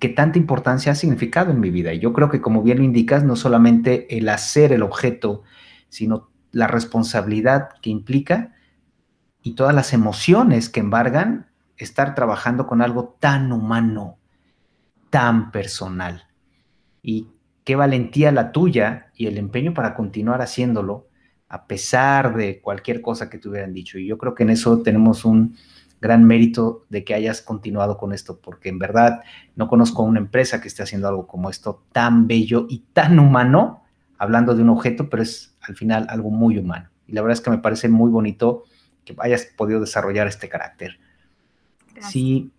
[0.00, 1.94] que tanta importancia ha significado en mi vida.
[1.94, 5.44] Y yo creo que, como bien lo indicas, no solamente el hacer el objeto,
[5.88, 8.52] sino la responsabilidad que implica
[9.44, 11.49] y todas las emociones que embargan
[11.84, 14.18] estar trabajando con algo tan humano,
[15.10, 16.26] tan personal.
[17.02, 17.28] Y
[17.64, 21.08] qué valentía la tuya y el empeño para continuar haciéndolo
[21.48, 23.98] a pesar de cualquier cosa que te hubieran dicho.
[23.98, 25.56] Y yo creo que en eso tenemos un,
[26.00, 29.20] gran mérito de que hayas continuado con esto, porque en verdad
[29.54, 33.18] no conozco a una empresa que esté haciendo algo como esto tan bello y tan
[33.18, 33.84] humano,
[34.18, 36.88] hablando de un objeto, pero es al final algo muy humano.
[37.06, 38.64] Y la verdad es que me parece muy bonito
[39.04, 40.98] que hayas podido desarrollar este carácter.
[42.00, 42.52] Sí,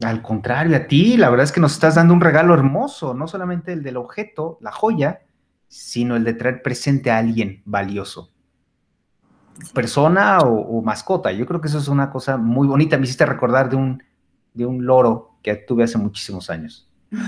[0.00, 3.26] al contrario, a ti, la verdad es que nos estás dando un regalo hermoso, no
[3.26, 5.22] solamente el del objeto, la joya,
[5.68, 8.30] sino el de traer presente a alguien valioso
[9.72, 11.32] persona o, mascota.
[11.32, 12.96] Yo creo que eso es una cosa muy bonita.
[12.96, 14.02] Me hiciste recordar de un,
[14.54, 16.88] de un loro que tuve hace muchísimos años.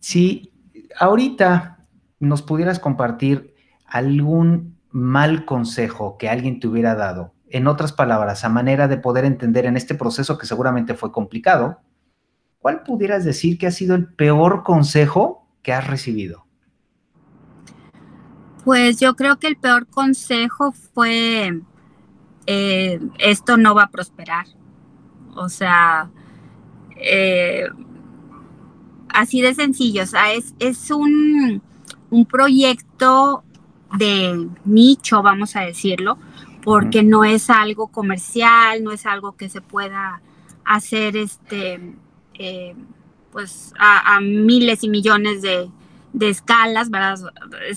[0.00, 0.52] si
[0.98, 1.86] ahorita
[2.20, 3.54] nos pudieras compartir
[3.86, 9.24] algún mal consejo que alguien te hubiera dado, en otras palabras, a manera de poder
[9.24, 11.80] entender en este proceso que seguramente fue complicado,
[12.58, 16.44] ¿cuál pudieras decir que ha sido el peor consejo que has recibido?
[18.64, 21.60] Pues yo creo que el peor consejo fue,
[22.46, 24.46] eh, esto no va a prosperar.
[25.36, 26.10] O sea,
[26.96, 27.68] eh,
[29.10, 31.62] así de sencillo, o sea, es, es un,
[32.10, 33.44] un, proyecto
[33.96, 36.18] de nicho, vamos a decirlo,
[36.66, 40.20] porque no es algo comercial, no es algo que se pueda
[40.64, 41.94] hacer este,
[42.34, 42.74] eh,
[43.30, 45.70] pues a, miles y millones de,
[46.12, 47.20] de escalas, ¿verdad?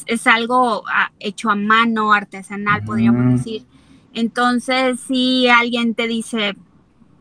[0.07, 3.63] Es, algo ah, hecho a mano, artesanal, podríamos decir.
[4.11, 6.55] Entonces, si alguien te dice,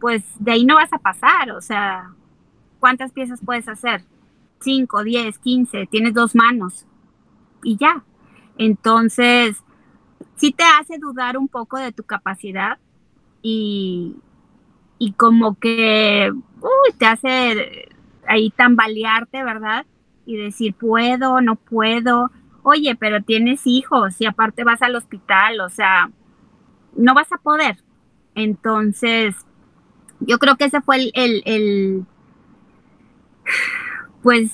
[0.00, 2.14] pues de ahí no vas a pasar, o sea,
[2.80, 4.06] ¿cuántas piezas puedes hacer?
[4.60, 6.86] Cinco, diez, quince, tienes dos manos
[7.62, 8.04] y ya.
[8.56, 9.62] Entonces,
[10.38, 12.78] sí te hace dudar un poco de tu capacidad
[13.42, 14.16] y,
[14.98, 16.32] y como que
[16.98, 17.88] te hace
[18.26, 19.84] ahí tambalearte, ¿verdad?
[20.28, 22.30] y decir, puedo, no puedo.
[22.62, 26.10] Oye, pero tienes hijos y aparte vas al hospital, o sea,
[26.94, 27.78] no vas a poder.
[28.34, 29.34] Entonces,
[30.20, 32.04] yo creo que ese fue el, el,
[34.22, 34.52] pues,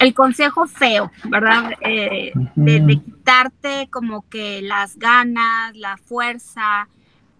[0.00, 1.72] el consejo feo, ¿verdad?
[1.80, 6.88] Eh, de, quitarte como que las ganas, la fuerza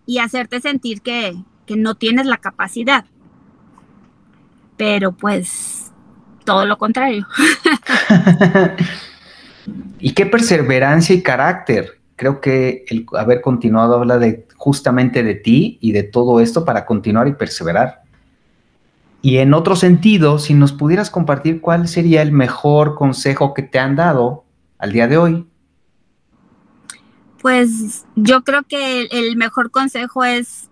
[0.07, 3.05] y hacerte sentir que, que no tienes la capacidad.
[4.77, 5.93] Pero pues
[6.45, 7.27] todo lo contrario.
[9.99, 12.01] y qué perseverancia y carácter.
[12.17, 16.87] Creo que el haber continuado habla de justamente de ti y de todo esto para
[16.87, 18.06] continuar y perseverar.
[19.27, 23.81] Y en otro sentido, si nos pudieras compartir cuál sería el mejor consejo que te
[23.81, 24.45] han dado
[24.79, 25.47] al día de hoy.
[27.43, 30.71] Pues yo creo que el mejor consejo es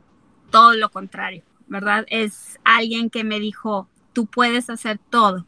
[0.53, 2.07] todo lo contrario, ¿verdad?
[2.09, 5.45] Es alguien que me dijo, tú puedes hacer todo,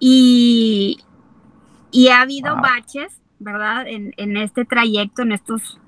[0.00, 0.98] y,
[2.10, 3.86] ha habido baches, ¿verdad?
[3.86, 5.78] En, este trayecto, en estos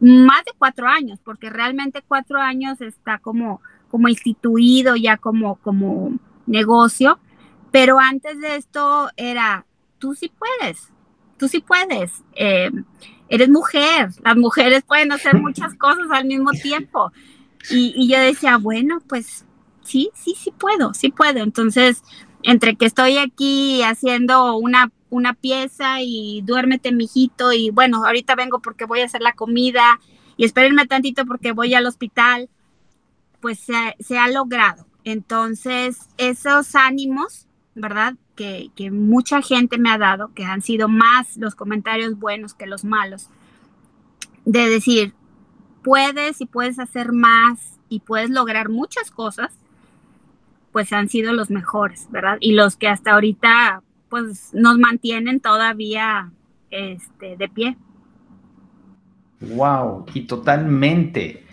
[0.00, 3.62] más de cuatro años, porque realmente cuatro años está como,
[3.94, 7.20] como instituido ya como, como negocio,
[7.70, 9.66] pero antes de esto era,
[10.00, 10.90] tú sí puedes,
[11.38, 12.72] tú sí puedes, eh,
[13.28, 17.12] eres mujer, las mujeres pueden hacer muchas cosas al mismo tiempo.
[17.70, 19.46] Y, y yo decía, bueno, pues
[19.84, 21.44] sí, sí, sí puedo, sí puedo.
[21.44, 22.02] Entonces,
[22.42, 28.58] entre que estoy aquí haciendo una, una pieza y duérmete, mijito, y bueno, ahorita vengo
[28.58, 30.00] porque voy a hacer la comida
[30.36, 32.50] y espérenme tantito porque voy al hospital,
[33.44, 34.86] pues se, ha logrado.
[35.04, 38.14] Entonces, esos ánimos, ¿verdad?
[38.36, 42.66] Que, que, mucha gente me ha dado, que han sido más los comentarios buenos que
[42.66, 43.28] los malos,
[44.46, 45.12] de decir,
[45.82, 49.52] puedes y puedes hacer más y puedes lograr muchas cosas
[50.72, 52.38] pues han sido los mejores, ¿verdad?
[52.40, 56.32] Y los que hasta ahorita pues nos mantienen todavía
[56.70, 57.76] este, de pie.
[59.40, 61.44] Wow, y totalmente.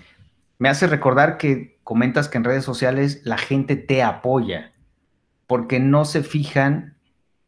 [0.58, 4.72] Me hace recordar que comentas que en redes sociales la gente te apoya
[5.46, 6.96] porque no se fijan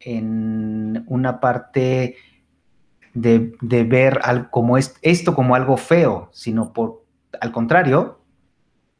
[0.00, 2.16] en una parte
[3.14, 4.20] de, ver
[4.50, 7.06] como esto como algo feo, sino por,
[7.40, 8.20] al contrario,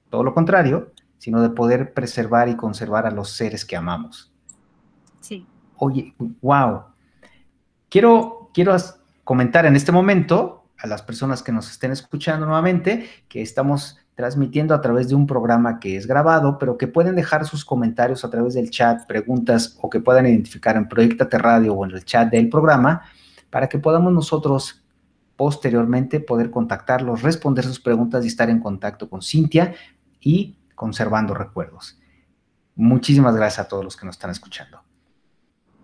[0.08, 4.32] todo lo contrario, sino de poder preservar y conservar a los seres que amamos.
[5.20, 5.46] Sí.
[5.76, 6.84] Oye, wow.
[7.90, 8.74] Quiero, quiero
[9.24, 14.74] comentar en este momento a las personas que nos estén escuchando nuevamente que estamos transmitiendo
[14.74, 18.30] a través de un programa que es grabado, pero que pueden dejar sus comentarios a
[18.30, 22.30] través del chat, preguntas o que puedan identificar en Proyectate Radio o en el chat
[22.30, 23.02] del programa
[23.50, 24.84] para que podamos nosotros
[25.36, 29.74] posteriormente poder contactarlos, responder sus preguntas y estar en contacto con Cintia
[30.20, 31.98] y conservando recuerdos.
[32.76, 34.80] Muchísimas gracias a todos los que nos están escuchando.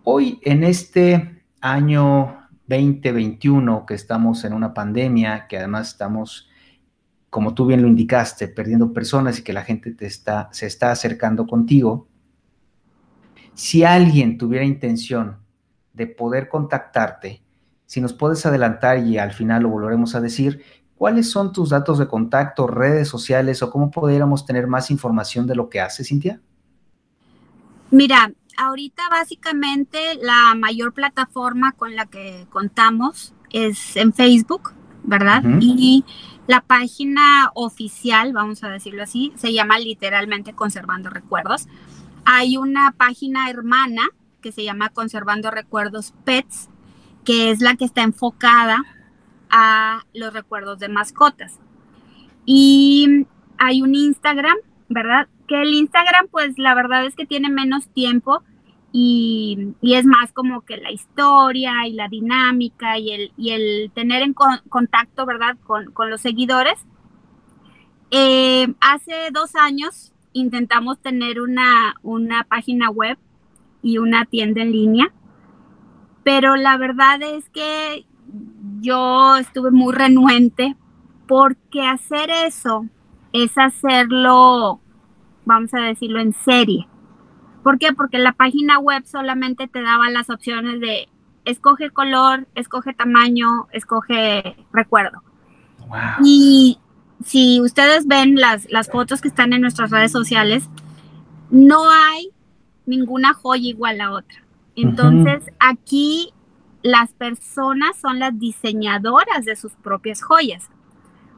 [0.04, 6.49] Hoy en este año 2021 que estamos en una pandemia, que además estamos
[7.30, 10.90] como tú bien lo indicaste, perdiendo personas y que la gente te está, se está
[10.90, 12.08] acercando contigo,
[13.54, 15.38] si alguien tuviera intención
[15.92, 17.42] de poder contactarte,
[17.86, 20.62] si nos puedes adelantar y al final lo volveremos a decir,
[20.96, 25.54] ¿cuáles son tus datos de contacto, redes sociales o cómo pudiéramos tener más información de
[25.54, 26.40] lo que haces, Cintia?
[27.90, 34.72] Mira, ahorita básicamente la mayor plataforma con la que contamos es en Facebook,
[35.02, 35.42] ¿verdad?
[35.60, 36.04] Y
[36.50, 41.68] la página oficial, vamos a decirlo así, se llama literalmente Conservando Recuerdos.
[42.24, 44.02] Hay una página hermana
[44.42, 46.68] que se llama Conservando Recuerdos Pets,
[47.24, 48.82] que es la que está enfocada
[49.48, 51.60] a los recuerdos de mascotas.
[52.44, 53.26] Y
[53.56, 54.56] hay un Instagram,
[54.88, 55.28] ¿verdad?
[55.46, 58.42] Que el Instagram, pues la verdad es que tiene menos tiempo
[58.92, 64.22] y, es más como que la historia y la dinámica y el, y el tener
[64.22, 66.74] en contacto, ¿verdad?, con, los seguidores.
[68.10, 73.18] Eh, hace dos años intentamos tener una, una página web
[73.82, 75.12] y una tienda en línea,
[76.24, 78.04] pero la verdad es que
[78.80, 80.76] yo estuve muy renuente
[81.26, 82.86] porque hacer eso
[83.32, 84.80] es hacerlo,
[85.44, 86.89] vamos a decirlo, en serie.
[87.62, 87.92] ¿Por qué?
[87.92, 91.08] Porque la página web solamente te daba las opciones de
[91.44, 95.22] escoge color, escoge tamaño, escoge recuerdo.
[96.24, 96.78] Y
[97.24, 100.68] si ustedes ven las, las fotos que están en nuestras redes sociales,
[101.50, 102.30] no hay
[102.86, 104.42] ninguna joya igual a otra.
[104.76, 106.32] Entonces, aquí
[106.82, 110.70] las personas son las diseñadoras de sus propias joyas.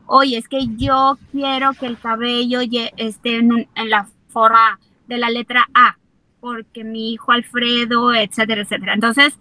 [0.06, 2.60] Oye, es que yo quiero que el cabello
[2.96, 5.96] esté en, en la forma de la letra A
[6.42, 8.94] porque mi hijo Alfredo, etcétera, etcétera.
[8.94, 9.38] Entonces,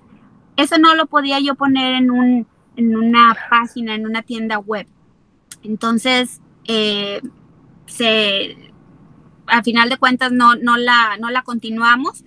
[0.55, 2.45] eso no lo podía yo poner en, un,
[2.75, 4.85] en una página, en una tienda web.
[5.63, 7.19] Entonces, eh,
[7.87, 8.55] se,
[9.47, 12.23] a final de cuentas no, no, la, no la continuamos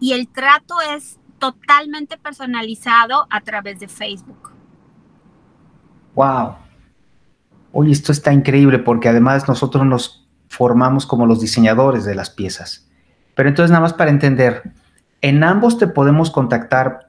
[0.00, 4.50] y el trato es totalmente personalizado a través de Facebook.
[6.14, 6.56] Wow.
[7.72, 12.89] Oye, esto está increíble porque además nosotros nos formamos como los diseñadores de las piezas.
[13.40, 14.70] Pero entonces nada más para entender,
[15.22, 17.08] ¿en ambos te podemos contactar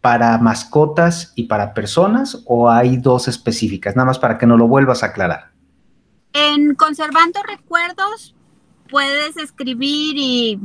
[0.00, 3.94] para mascotas y para personas o hay dos específicas?
[3.94, 5.52] Nada más para que no lo vuelvas a aclarar.
[6.32, 8.34] En Conservando Recuerdos
[8.90, 10.60] puedes escribir y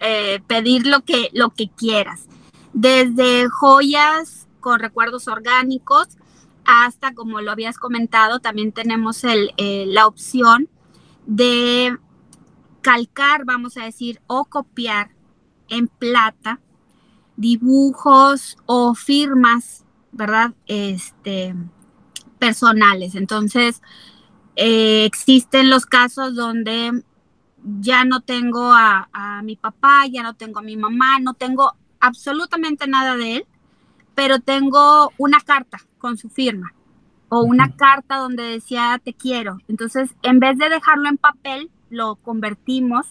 [0.00, 2.26] eh, pedir lo que, lo que quieras,
[2.72, 6.08] desde joyas con recuerdos orgánicos
[6.64, 10.70] hasta, como lo habías comentado, también tenemos eh, la opción
[11.26, 11.98] de
[12.84, 15.10] calcar, vamos a decir, o copiar
[15.70, 16.60] en plata
[17.36, 20.52] dibujos o firmas, ¿verdad?
[20.66, 21.54] Este,
[22.38, 23.14] personales.
[23.14, 23.80] Entonces,
[24.56, 27.02] eh, existen los casos donde
[27.80, 31.72] ya no tengo a, a, mi papá, ya no tengo a mi mamá, no tengo
[32.00, 33.46] absolutamente nada de él,
[34.14, 36.74] pero tengo una carta con su firma
[37.30, 39.56] o una carta donde decía te quiero.
[39.68, 43.06] Entonces, en vez de dejarlo en papel, lo convertimos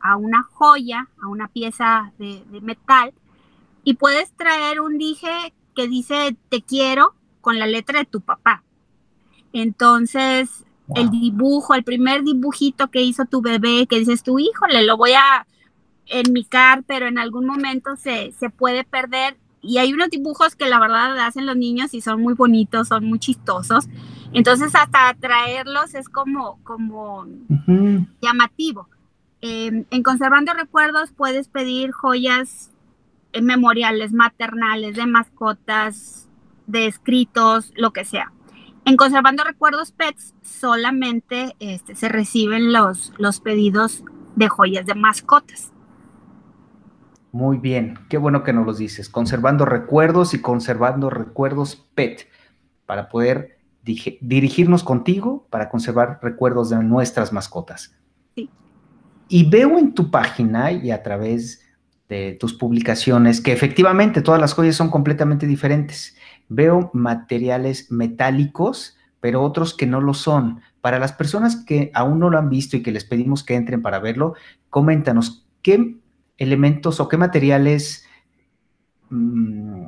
[0.00, 3.12] a una joya, a una pieza de, metal,
[3.84, 8.62] y puedes traer un dije que dice te quiero con la letra de tu papá.
[9.52, 10.64] Entonces,
[10.94, 15.12] el dibujo, el primer dibujito que hizo tu bebé, que dices tú, híjole, lo voy
[15.12, 15.46] a
[16.06, 19.36] enmicar, pero en algún momento se, se puede perder.
[19.62, 23.06] Y hay unos dibujos que la verdad hacen los niños y son muy bonitos, son
[23.06, 23.86] muy chistosos.
[24.34, 27.26] Entonces, hasta traerlos es como, como
[28.20, 28.88] llamativo.
[29.40, 32.72] Em, en Conservando Recuerdos puedes pedir joyas
[33.32, 36.28] eh, memoriales, maternales, de mascotas,
[36.66, 38.32] de escritos, lo que sea.
[38.84, 44.02] En Conservando Recuerdos Pets solamente este, se reciben los, los pedidos
[44.34, 45.72] de joyas de mascotas.
[47.30, 49.08] Muy bien, qué bueno que nos los dices.
[49.08, 52.28] Conservando recuerdos y conservando recuerdos PET
[52.86, 53.53] para poder
[53.84, 57.94] dirigirnos contigo para conservar recuerdos de nuestras mascotas.
[58.34, 58.50] Sí.
[59.28, 61.60] Y veo en tu página y a través
[62.08, 66.16] de tus publicaciones que efectivamente todas las joyas son completamente diferentes.
[66.48, 70.60] Veo materiales metálicos, pero otros que no lo son.
[70.80, 73.80] Para las personas que aún no lo han visto y que les pedimos que entren
[73.80, 74.34] para verlo,
[74.68, 75.96] coméntanos qué
[76.36, 78.06] elementos o qué materiales
[79.08, 79.86] mm,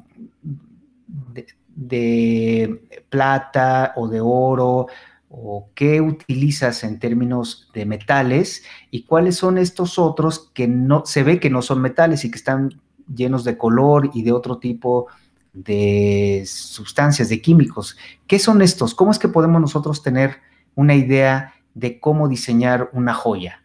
[1.76, 4.86] de, plata o de oro
[5.28, 11.22] o qué utilizas en términos de metales y cuáles son estos otros que no se
[11.22, 12.80] ve que no son metales y que están
[13.14, 15.06] llenos de color y de otro tipo
[15.52, 17.96] de sustancias, de químicos.
[18.26, 18.94] ¿Qué son estos?
[18.94, 20.38] ¿Cómo es que podemos nosotros tener
[20.74, 23.62] una idea de cómo diseñar una joya?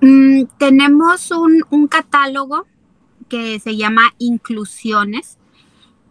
[0.00, 2.66] Mm, tenemos un, un, catálogo
[3.28, 5.38] que se llama Inclusiones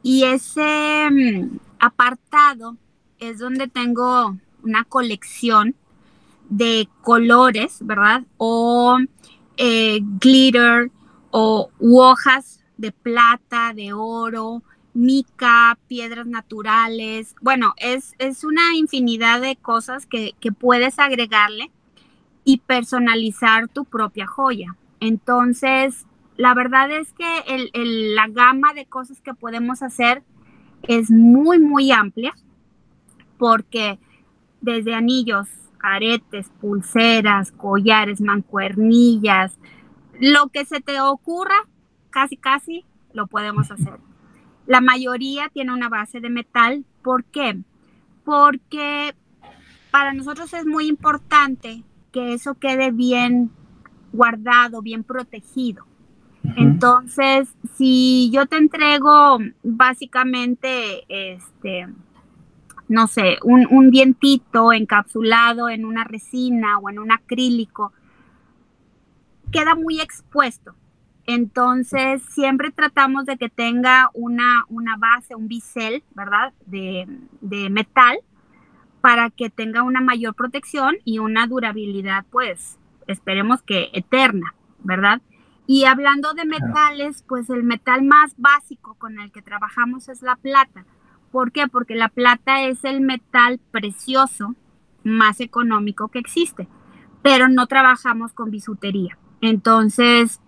[0.05, 2.77] y ese mm, apartado
[3.17, 5.73] es donde tengo una colección
[6.47, 8.21] de colores, ¿verdad?
[8.37, 8.99] O
[9.57, 10.91] eh, glitter
[11.31, 14.61] o hojas de plata, de oro,
[14.93, 17.33] mica, piedras naturales.
[17.41, 21.71] Bueno, es, es una infinidad de cosas que, que puedes agregarle
[22.43, 24.75] y personalizar tu propia joya.
[24.99, 26.05] Entonces,
[26.37, 30.23] la verdad es que la gama de cosas que podemos hacer
[30.83, 32.33] es muy, muy amplia
[33.37, 33.99] porque
[34.61, 35.47] desde anillos,
[35.81, 39.57] aretes, pulseras, collares, mancuernillas,
[40.19, 41.55] lo que se te ocurra,
[42.09, 43.99] casi, casi lo podemos hacer.
[44.65, 46.85] La mayoría tiene una base de metal.
[47.03, 47.59] ¿Por qué?
[48.23, 49.13] Porque
[49.91, 53.51] para nosotros es muy importante que eso quede bien
[54.11, 55.85] guardado, bien protegido.
[56.57, 61.87] Entonces, si yo te entrego básicamente, este,
[62.87, 67.91] no sé, un, un, dientito encapsulado en una resina o en un acrílico,
[69.51, 70.75] queda muy expuesto.
[71.27, 76.53] Entonces, siempre tratamos de que tenga una, una base, un bisel, ¿verdad?
[76.67, 77.07] De,
[77.41, 78.17] de metal
[79.01, 82.77] para que tenga una mayor protección y una durabilidad, pues,
[83.07, 85.21] esperemos que eterna, ¿verdad?
[85.67, 90.35] Y hablando de metales, pues el metal más básico con el que trabajamos es la
[90.35, 90.85] plata.
[91.31, 91.67] ¿Por qué?
[91.67, 94.55] Porque la plata es el metal precioso
[95.03, 96.67] más económico que existe,
[97.21, 99.17] pero no trabajamos con bisutería.
[99.41, 100.39] Entonces,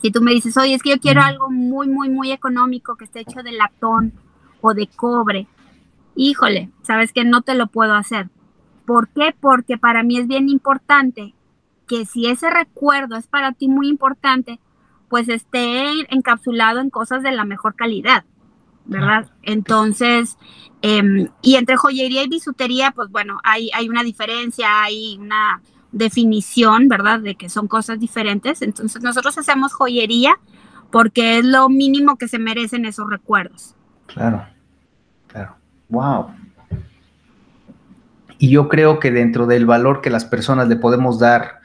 [0.00, 3.04] si tú me dices, oye, es que yo quiero algo muy, muy, muy económico que
[3.04, 4.12] esté hecho de latón
[4.60, 5.46] o de cobre,
[6.14, 8.28] híjole, sabes que no te lo puedo hacer.
[8.86, 9.34] ¿Por qué?
[9.38, 11.34] Porque para mí es bien importante
[11.92, 14.58] que si ese recuerdo es para ti muy importante,
[15.10, 18.24] pues esté encapsulado en cosas de la mejor calidad,
[18.86, 19.30] ¿verdad?
[19.42, 20.38] Entonces,
[20.80, 25.60] em, y entre joyería y bisutería, pues bueno, hay, hay una diferencia, hay una
[25.92, 27.20] definición, ¿verdad?
[27.20, 28.62] De que son cosas diferentes.
[28.62, 30.38] Entonces, nosotros hacemos joyería
[30.90, 33.74] porque es lo mínimo que se merecen esos recuerdos.
[34.06, 34.46] Claro,
[35.26, 35.56] claro.
[35.90, 36.30] Wow.
[38.38, 41.60] Y yo creo que dentro del valor que las personas le podemos dar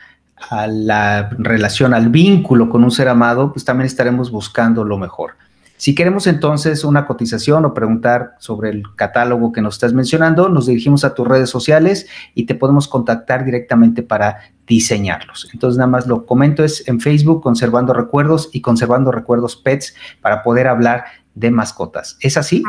[0.50, 5.36] a la relación, al vínculo con un ser amado, pues también estaremos buscando lo mejor.
[5.78, 10.66] Si queremos entonces una cotización o preguntar sobre el catálogo que nos estás mencionando, nos
[10.66, 15.48] dirigimos a tus redes sociales y te podemos contactar directamente para diseñarlos.
[15.54, 20.42] Entonces nada más lo comento es en Facebook Conservando Recuerdos y Conservando Recuerdos Pets para
[20.42, 22.18] poder hablar de mascotas.
[22.22, 22.64] ¿Es así?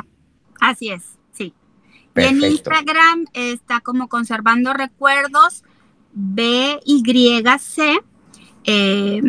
[0.60, 1.18] Así es.
[2.16, 5.62] Y en Instagram está como conservando recuerdos
[6.12, 8.02] BYC.
[8.64, 9.22] Eh,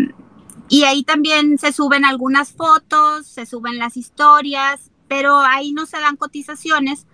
[0.68, 6.00] y ahí también se suben algunas fotos, se suben las historias, pero ahí no se
[6.00, 7.08] dan cotizaciones.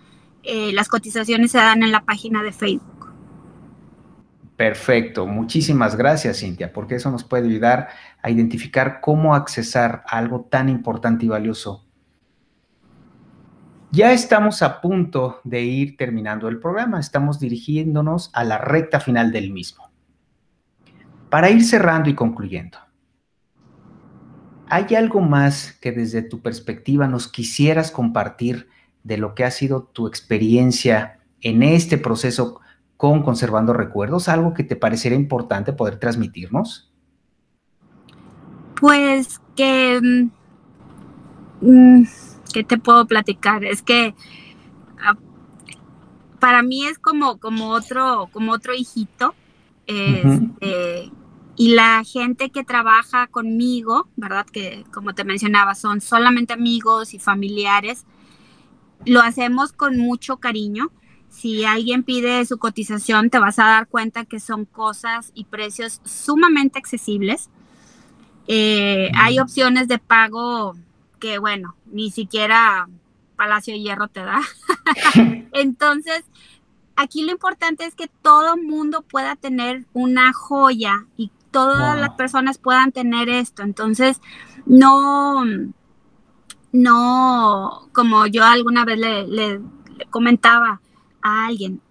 [0.44, 3.14] Eh, las cotizaciones se dan en la página de Facebook.
[4.56, 7.90] Perfecto, muchísimas gracias Cintia, porque eso nos puede ayudar
[8.22, 11.86] a identificar cómo accesar a algo tan importante y valioso
[13.96, 19.32] ya estamos a punto de ir terminando el programa, estamos dirigiéndonos a la recta final
[19.32, 19.90] del mismo.
[21.30, 22.78] Para ir cerrando y concluyendo,
[24.68, 28.68] ¿hay algo más que desde tu perspectiva nos quisieras compartir
[29.04, 32.60] de lo que ha sido tu experiencia en este proceso
[32.98, 34.28] con Conservando Recuerdos?
[34.28, 36.92] ¿Algo que te pareciera importante poder transmitirnos?
[38.80, 40.02] Pues que...
[41.62, 42.25] Mm, mm,
[42.56, 43.66] ¿qué te puedo platicar?
[43.66, 44.16] Es que
[45.04, 45.18] ah,
[46.40, 49.36] para mí es como, como, otro, como otro hijito.
[49.88, 51.12] Este,
[51.58, 54.46] y la gente que trabaja conmigo, ¿verdad?
[54.46, 58.06] Que como te mencionaba, son solamente amigos y familiares,
[59.06, 60.94] lo hacemos con mucho cariño.
[61.28, 66.00] Si alguien pide su cotización, te vas a dar cuenta que son cosas y precios
[66.06, 67.50] sumamente accesibles.
[68.48, 70.78] Eh, hay opciones de pago
[71.20, 72.90] que, bueno, ni siquiera
[73.38, 74.42] Palacio de Hierro te da.
[75.54, 76.26] Entonces,
[76.98, 82.58] aquí lo importante es que todo mundo pueda tener una joya y todas las personas
[82.58, 83.64] puedan tener esto.
[83.64, 84.20] Entonces,
[84.66, 85.46] no,
[86.74, 89.62] no, como yo alguna vez le,
[90.10, 90.82] comentaba
[91.22, 91.82] a alguien,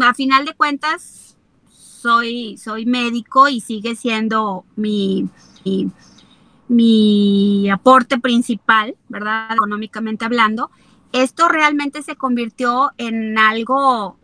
[0.00, 1.36] a final de cuentas,
[1.68, 5.28] soy, soy médico y sigue siendo mi,
[5.64, 5.90] mi,
[7.70, 9.52] aporte principal, ¿verdad?
[9.52, 10.70] Económicamente hablando.
[11.12, 14.16] Esto realmente se convirtió en algo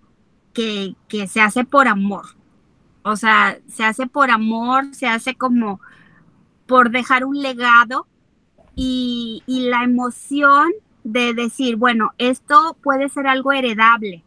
[0.52, 2.26] que, que se hace por amor.
[3.02, 5.80] O sea, se hace por amor, se hace como
[6.66, 8.06] por dejar un legado
[8.74, 10.70] y, la emoción
[11.02, 14.22] de decir, bueno, esto puede ser algo heredable.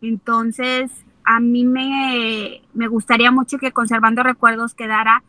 [0.00, 0.90] Entonces,
[1.24, 5.22] a mí me, me, gustaría mucho que Conservando Recuerdos quedara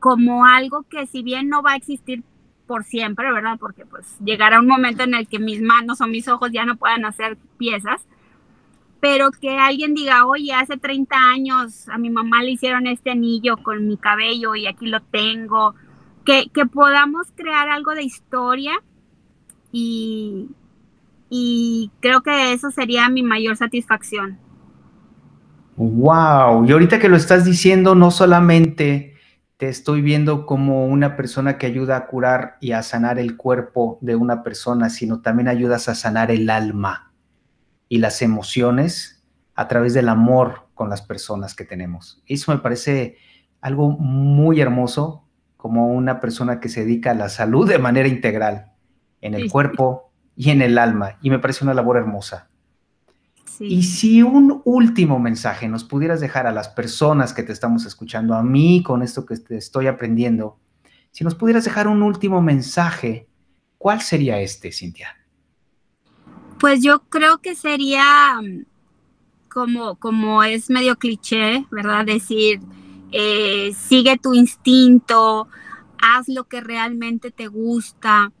[0.00, 2.22] como algo que si bien no va a existir
[2.66, 3.56] por siempre, ¿verdad?
[3.58, 6.76] Porque pues llegará un momento en el que mis manos o mis ojos ya no
[6.76, 8.06] puedan hacer piezas,
[9.00, 13.56] pero que alguien diga, oye, hace 30 años a mi mamá le hicieron este anillo
[13.56, 15.74] con mi cabello y aquí lo tengo,
[16.24, 18.72] que, podamos crear algo de historia
[19.72, 20.48] y,
[21.30, 24.38] y creo que eso sería mi mayor satisfacción.
[25.76, 29.14] Wow, y ahorita que lo estás diciendo, no solamente
[29.58, 33.98] te estoy viendo como una persona que ayuda a curar y a sanar el cuerpo
[34.00, 37.12] de una persona, sino también ayudas a sanar el alma
[37.88, 39.24] y las emociones
[39.56, 42.22] a través del amor con las personas que tenemos.
[42.26, 43.16] Eso me parece
[43.60, 45.24] algo muy hermoso
[45.56, 48.70] como una persona que se dedica a la salud de manera integral,
[49.20, 51.18] en el cuerpo y en el alma.
[51.20, 52.48] Y me parece una labor hermosa.
[53.60, 58.34] Y si un último mensaje nos pudieras dejar a las personas que te estamos escuchando,
[58.34, 60.58] a mí con esto que te estoy aprendiendo,
[61.10, 63.28] si nos pudieras dejar un último mensaje,
[63.78, 65.16] ¿cuál sería este, Cintia?
[66.58, 68.64] Pues yo creo que sería mm,
[69.48, 72.04] como, como es medio cliché, ¿verdad?
[72.04, 72.60] Decir,
[73.12, 75.48] eh, sigue tu instinto,
[76.00, 78.32] haz lo que realmente te gusta.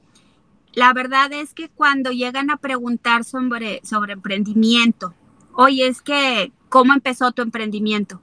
[0.72, 5.14] La verdad es que cuando llegan a preguntar sobre, sobre emprendimiento,
[5.54, 8.20] oye, es que, ¿cómo empezó tu emprendimiento?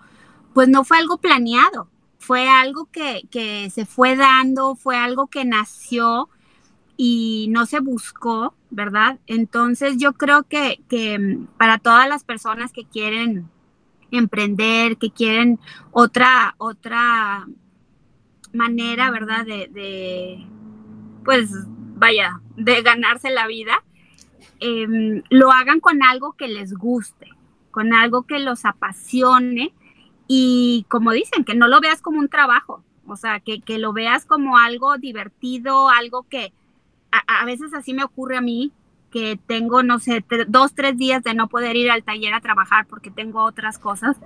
[0.54, 5.46] Pues no fue algo planeado, fue algo que, que se fue dando, fue algo que
[5.46, 6.30] nació
[6.98, 9.20] y no se buscó, ¿verdad?
[9.28, 13.50] Entonces yo creo que, que mm, para todas las personas que quieren
[14.12, 15.60] emprender, que quieren
[15.91, 17.48] otra, otra
[18.54, 19.46] manera, ¿verdad?
[19.46, 20.46] De,
[21.24, 21.52] pues,
[21.96, 23.84] vaya, de ganarse la vida,
[24.60, 27.30] em, lo hagan con algo que les guste,
[27.72, 29.74] con algo que los apasione
[30.28, 34.26] y como dicen, que no lo veas como un trabajo, o sea, que, lo veas
[34.26, 36.54] como algo divertido, algo que
[37.12, 38.72] a, a veces así me ocurre a mí,
[39.12, 42.86] que tengo, no sé, dos, tres días de no poder ir al taller a trabajar
[42.88, 44.18] porque tengo otras cosas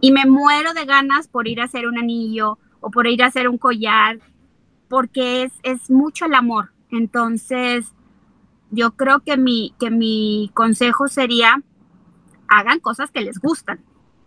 [0.00, 3.26] y me muero de ganas por ir a hacer un anillo o por ir a
[3.26, 4.18] hacer un collar
[4.88, 6.73] porque es, es mucho el amor.
[6.94, 7.92] Entonces,
[8.70, 11.62] yo creo que mi, que mi consejo sería,
[12.48, 13.80] hagan cosas que les gustan,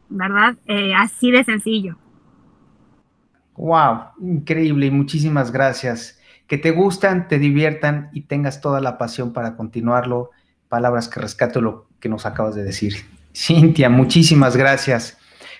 [0.10, 0.56] ¿verdad?
[0.66, 1.98] Eh, así de sencillo.
[3.56, 9.34] Wow, increíble y muchísimas gracias que te gustan, te diviertan y tengas toda la pasión
[9.34, 10.32] para continuarlo.
[10.70, 12.96] Palabras que rescato lo que nos acabas de decir.
[13.36, 15.18] Cintia, muchísimas gracias.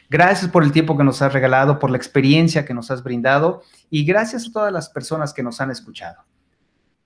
[0.10, 3.62] Gracias por el tiempo que nos has regalado, por la experiencia que nos has brindado
[3.90, 6.24] y gracias a todas las personas que nos han escuchado.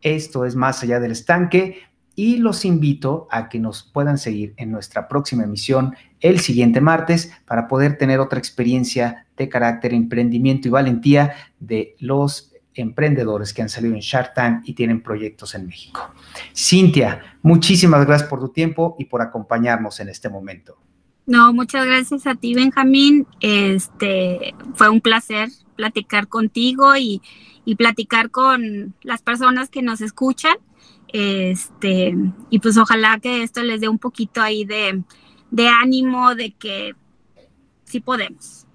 [0.01, 1.81] Esto es Más allá del estanque
[2.15, 7.31] y los invito a que nos puedan seguir en nuestra próxima emisión el siguiente martes
[7.45, 13.69] para poder tener otra experiencia de carácter, emprendimiento y valentía de los emprendedores que han
[13.69, 16.13] salido en Shark Tank y tienen proyectos en México.
[16.55, 20.77] Cintia, muchísimas gracias por tu tiempo y por acompañarnos en este momento.
[21.25, 23.27] No, muchas gracias a ti, Benjamín.
[23.39, 27.21] Este fue un placer platicar contigo y,
[27.77, 30.55] platicar con las personas que nos escuchan.
[31.07, 32.15] Este,
[32.49, 35.03] y pues ojalá que esto les dé un poquito ahí de,
[35.49, 36.95] de ánimo de que
[37.85, 38.65] sí podemos.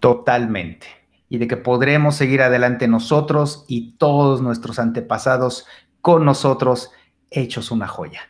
[0.00, 0.86] Totalmente
[1.28, 5.66] y de que podremos seguir adelante nosotros y todos nuestros antepasados
[6.00, 6.90] con nosotros
[7.30, 8.20] hechos una joya.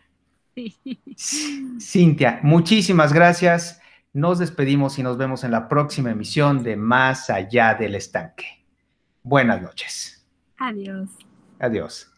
[1.80, 3.80] Cintia, muchísimas gracias.
[4.12, 8.63] Nos despedimos y nos vemos en la próxima emisión de Más allá del estanque.
[9.24, 10.22] Buenas noches.
[10.58, 11.08] Adiós.
[11.58, 12.13] Adiós.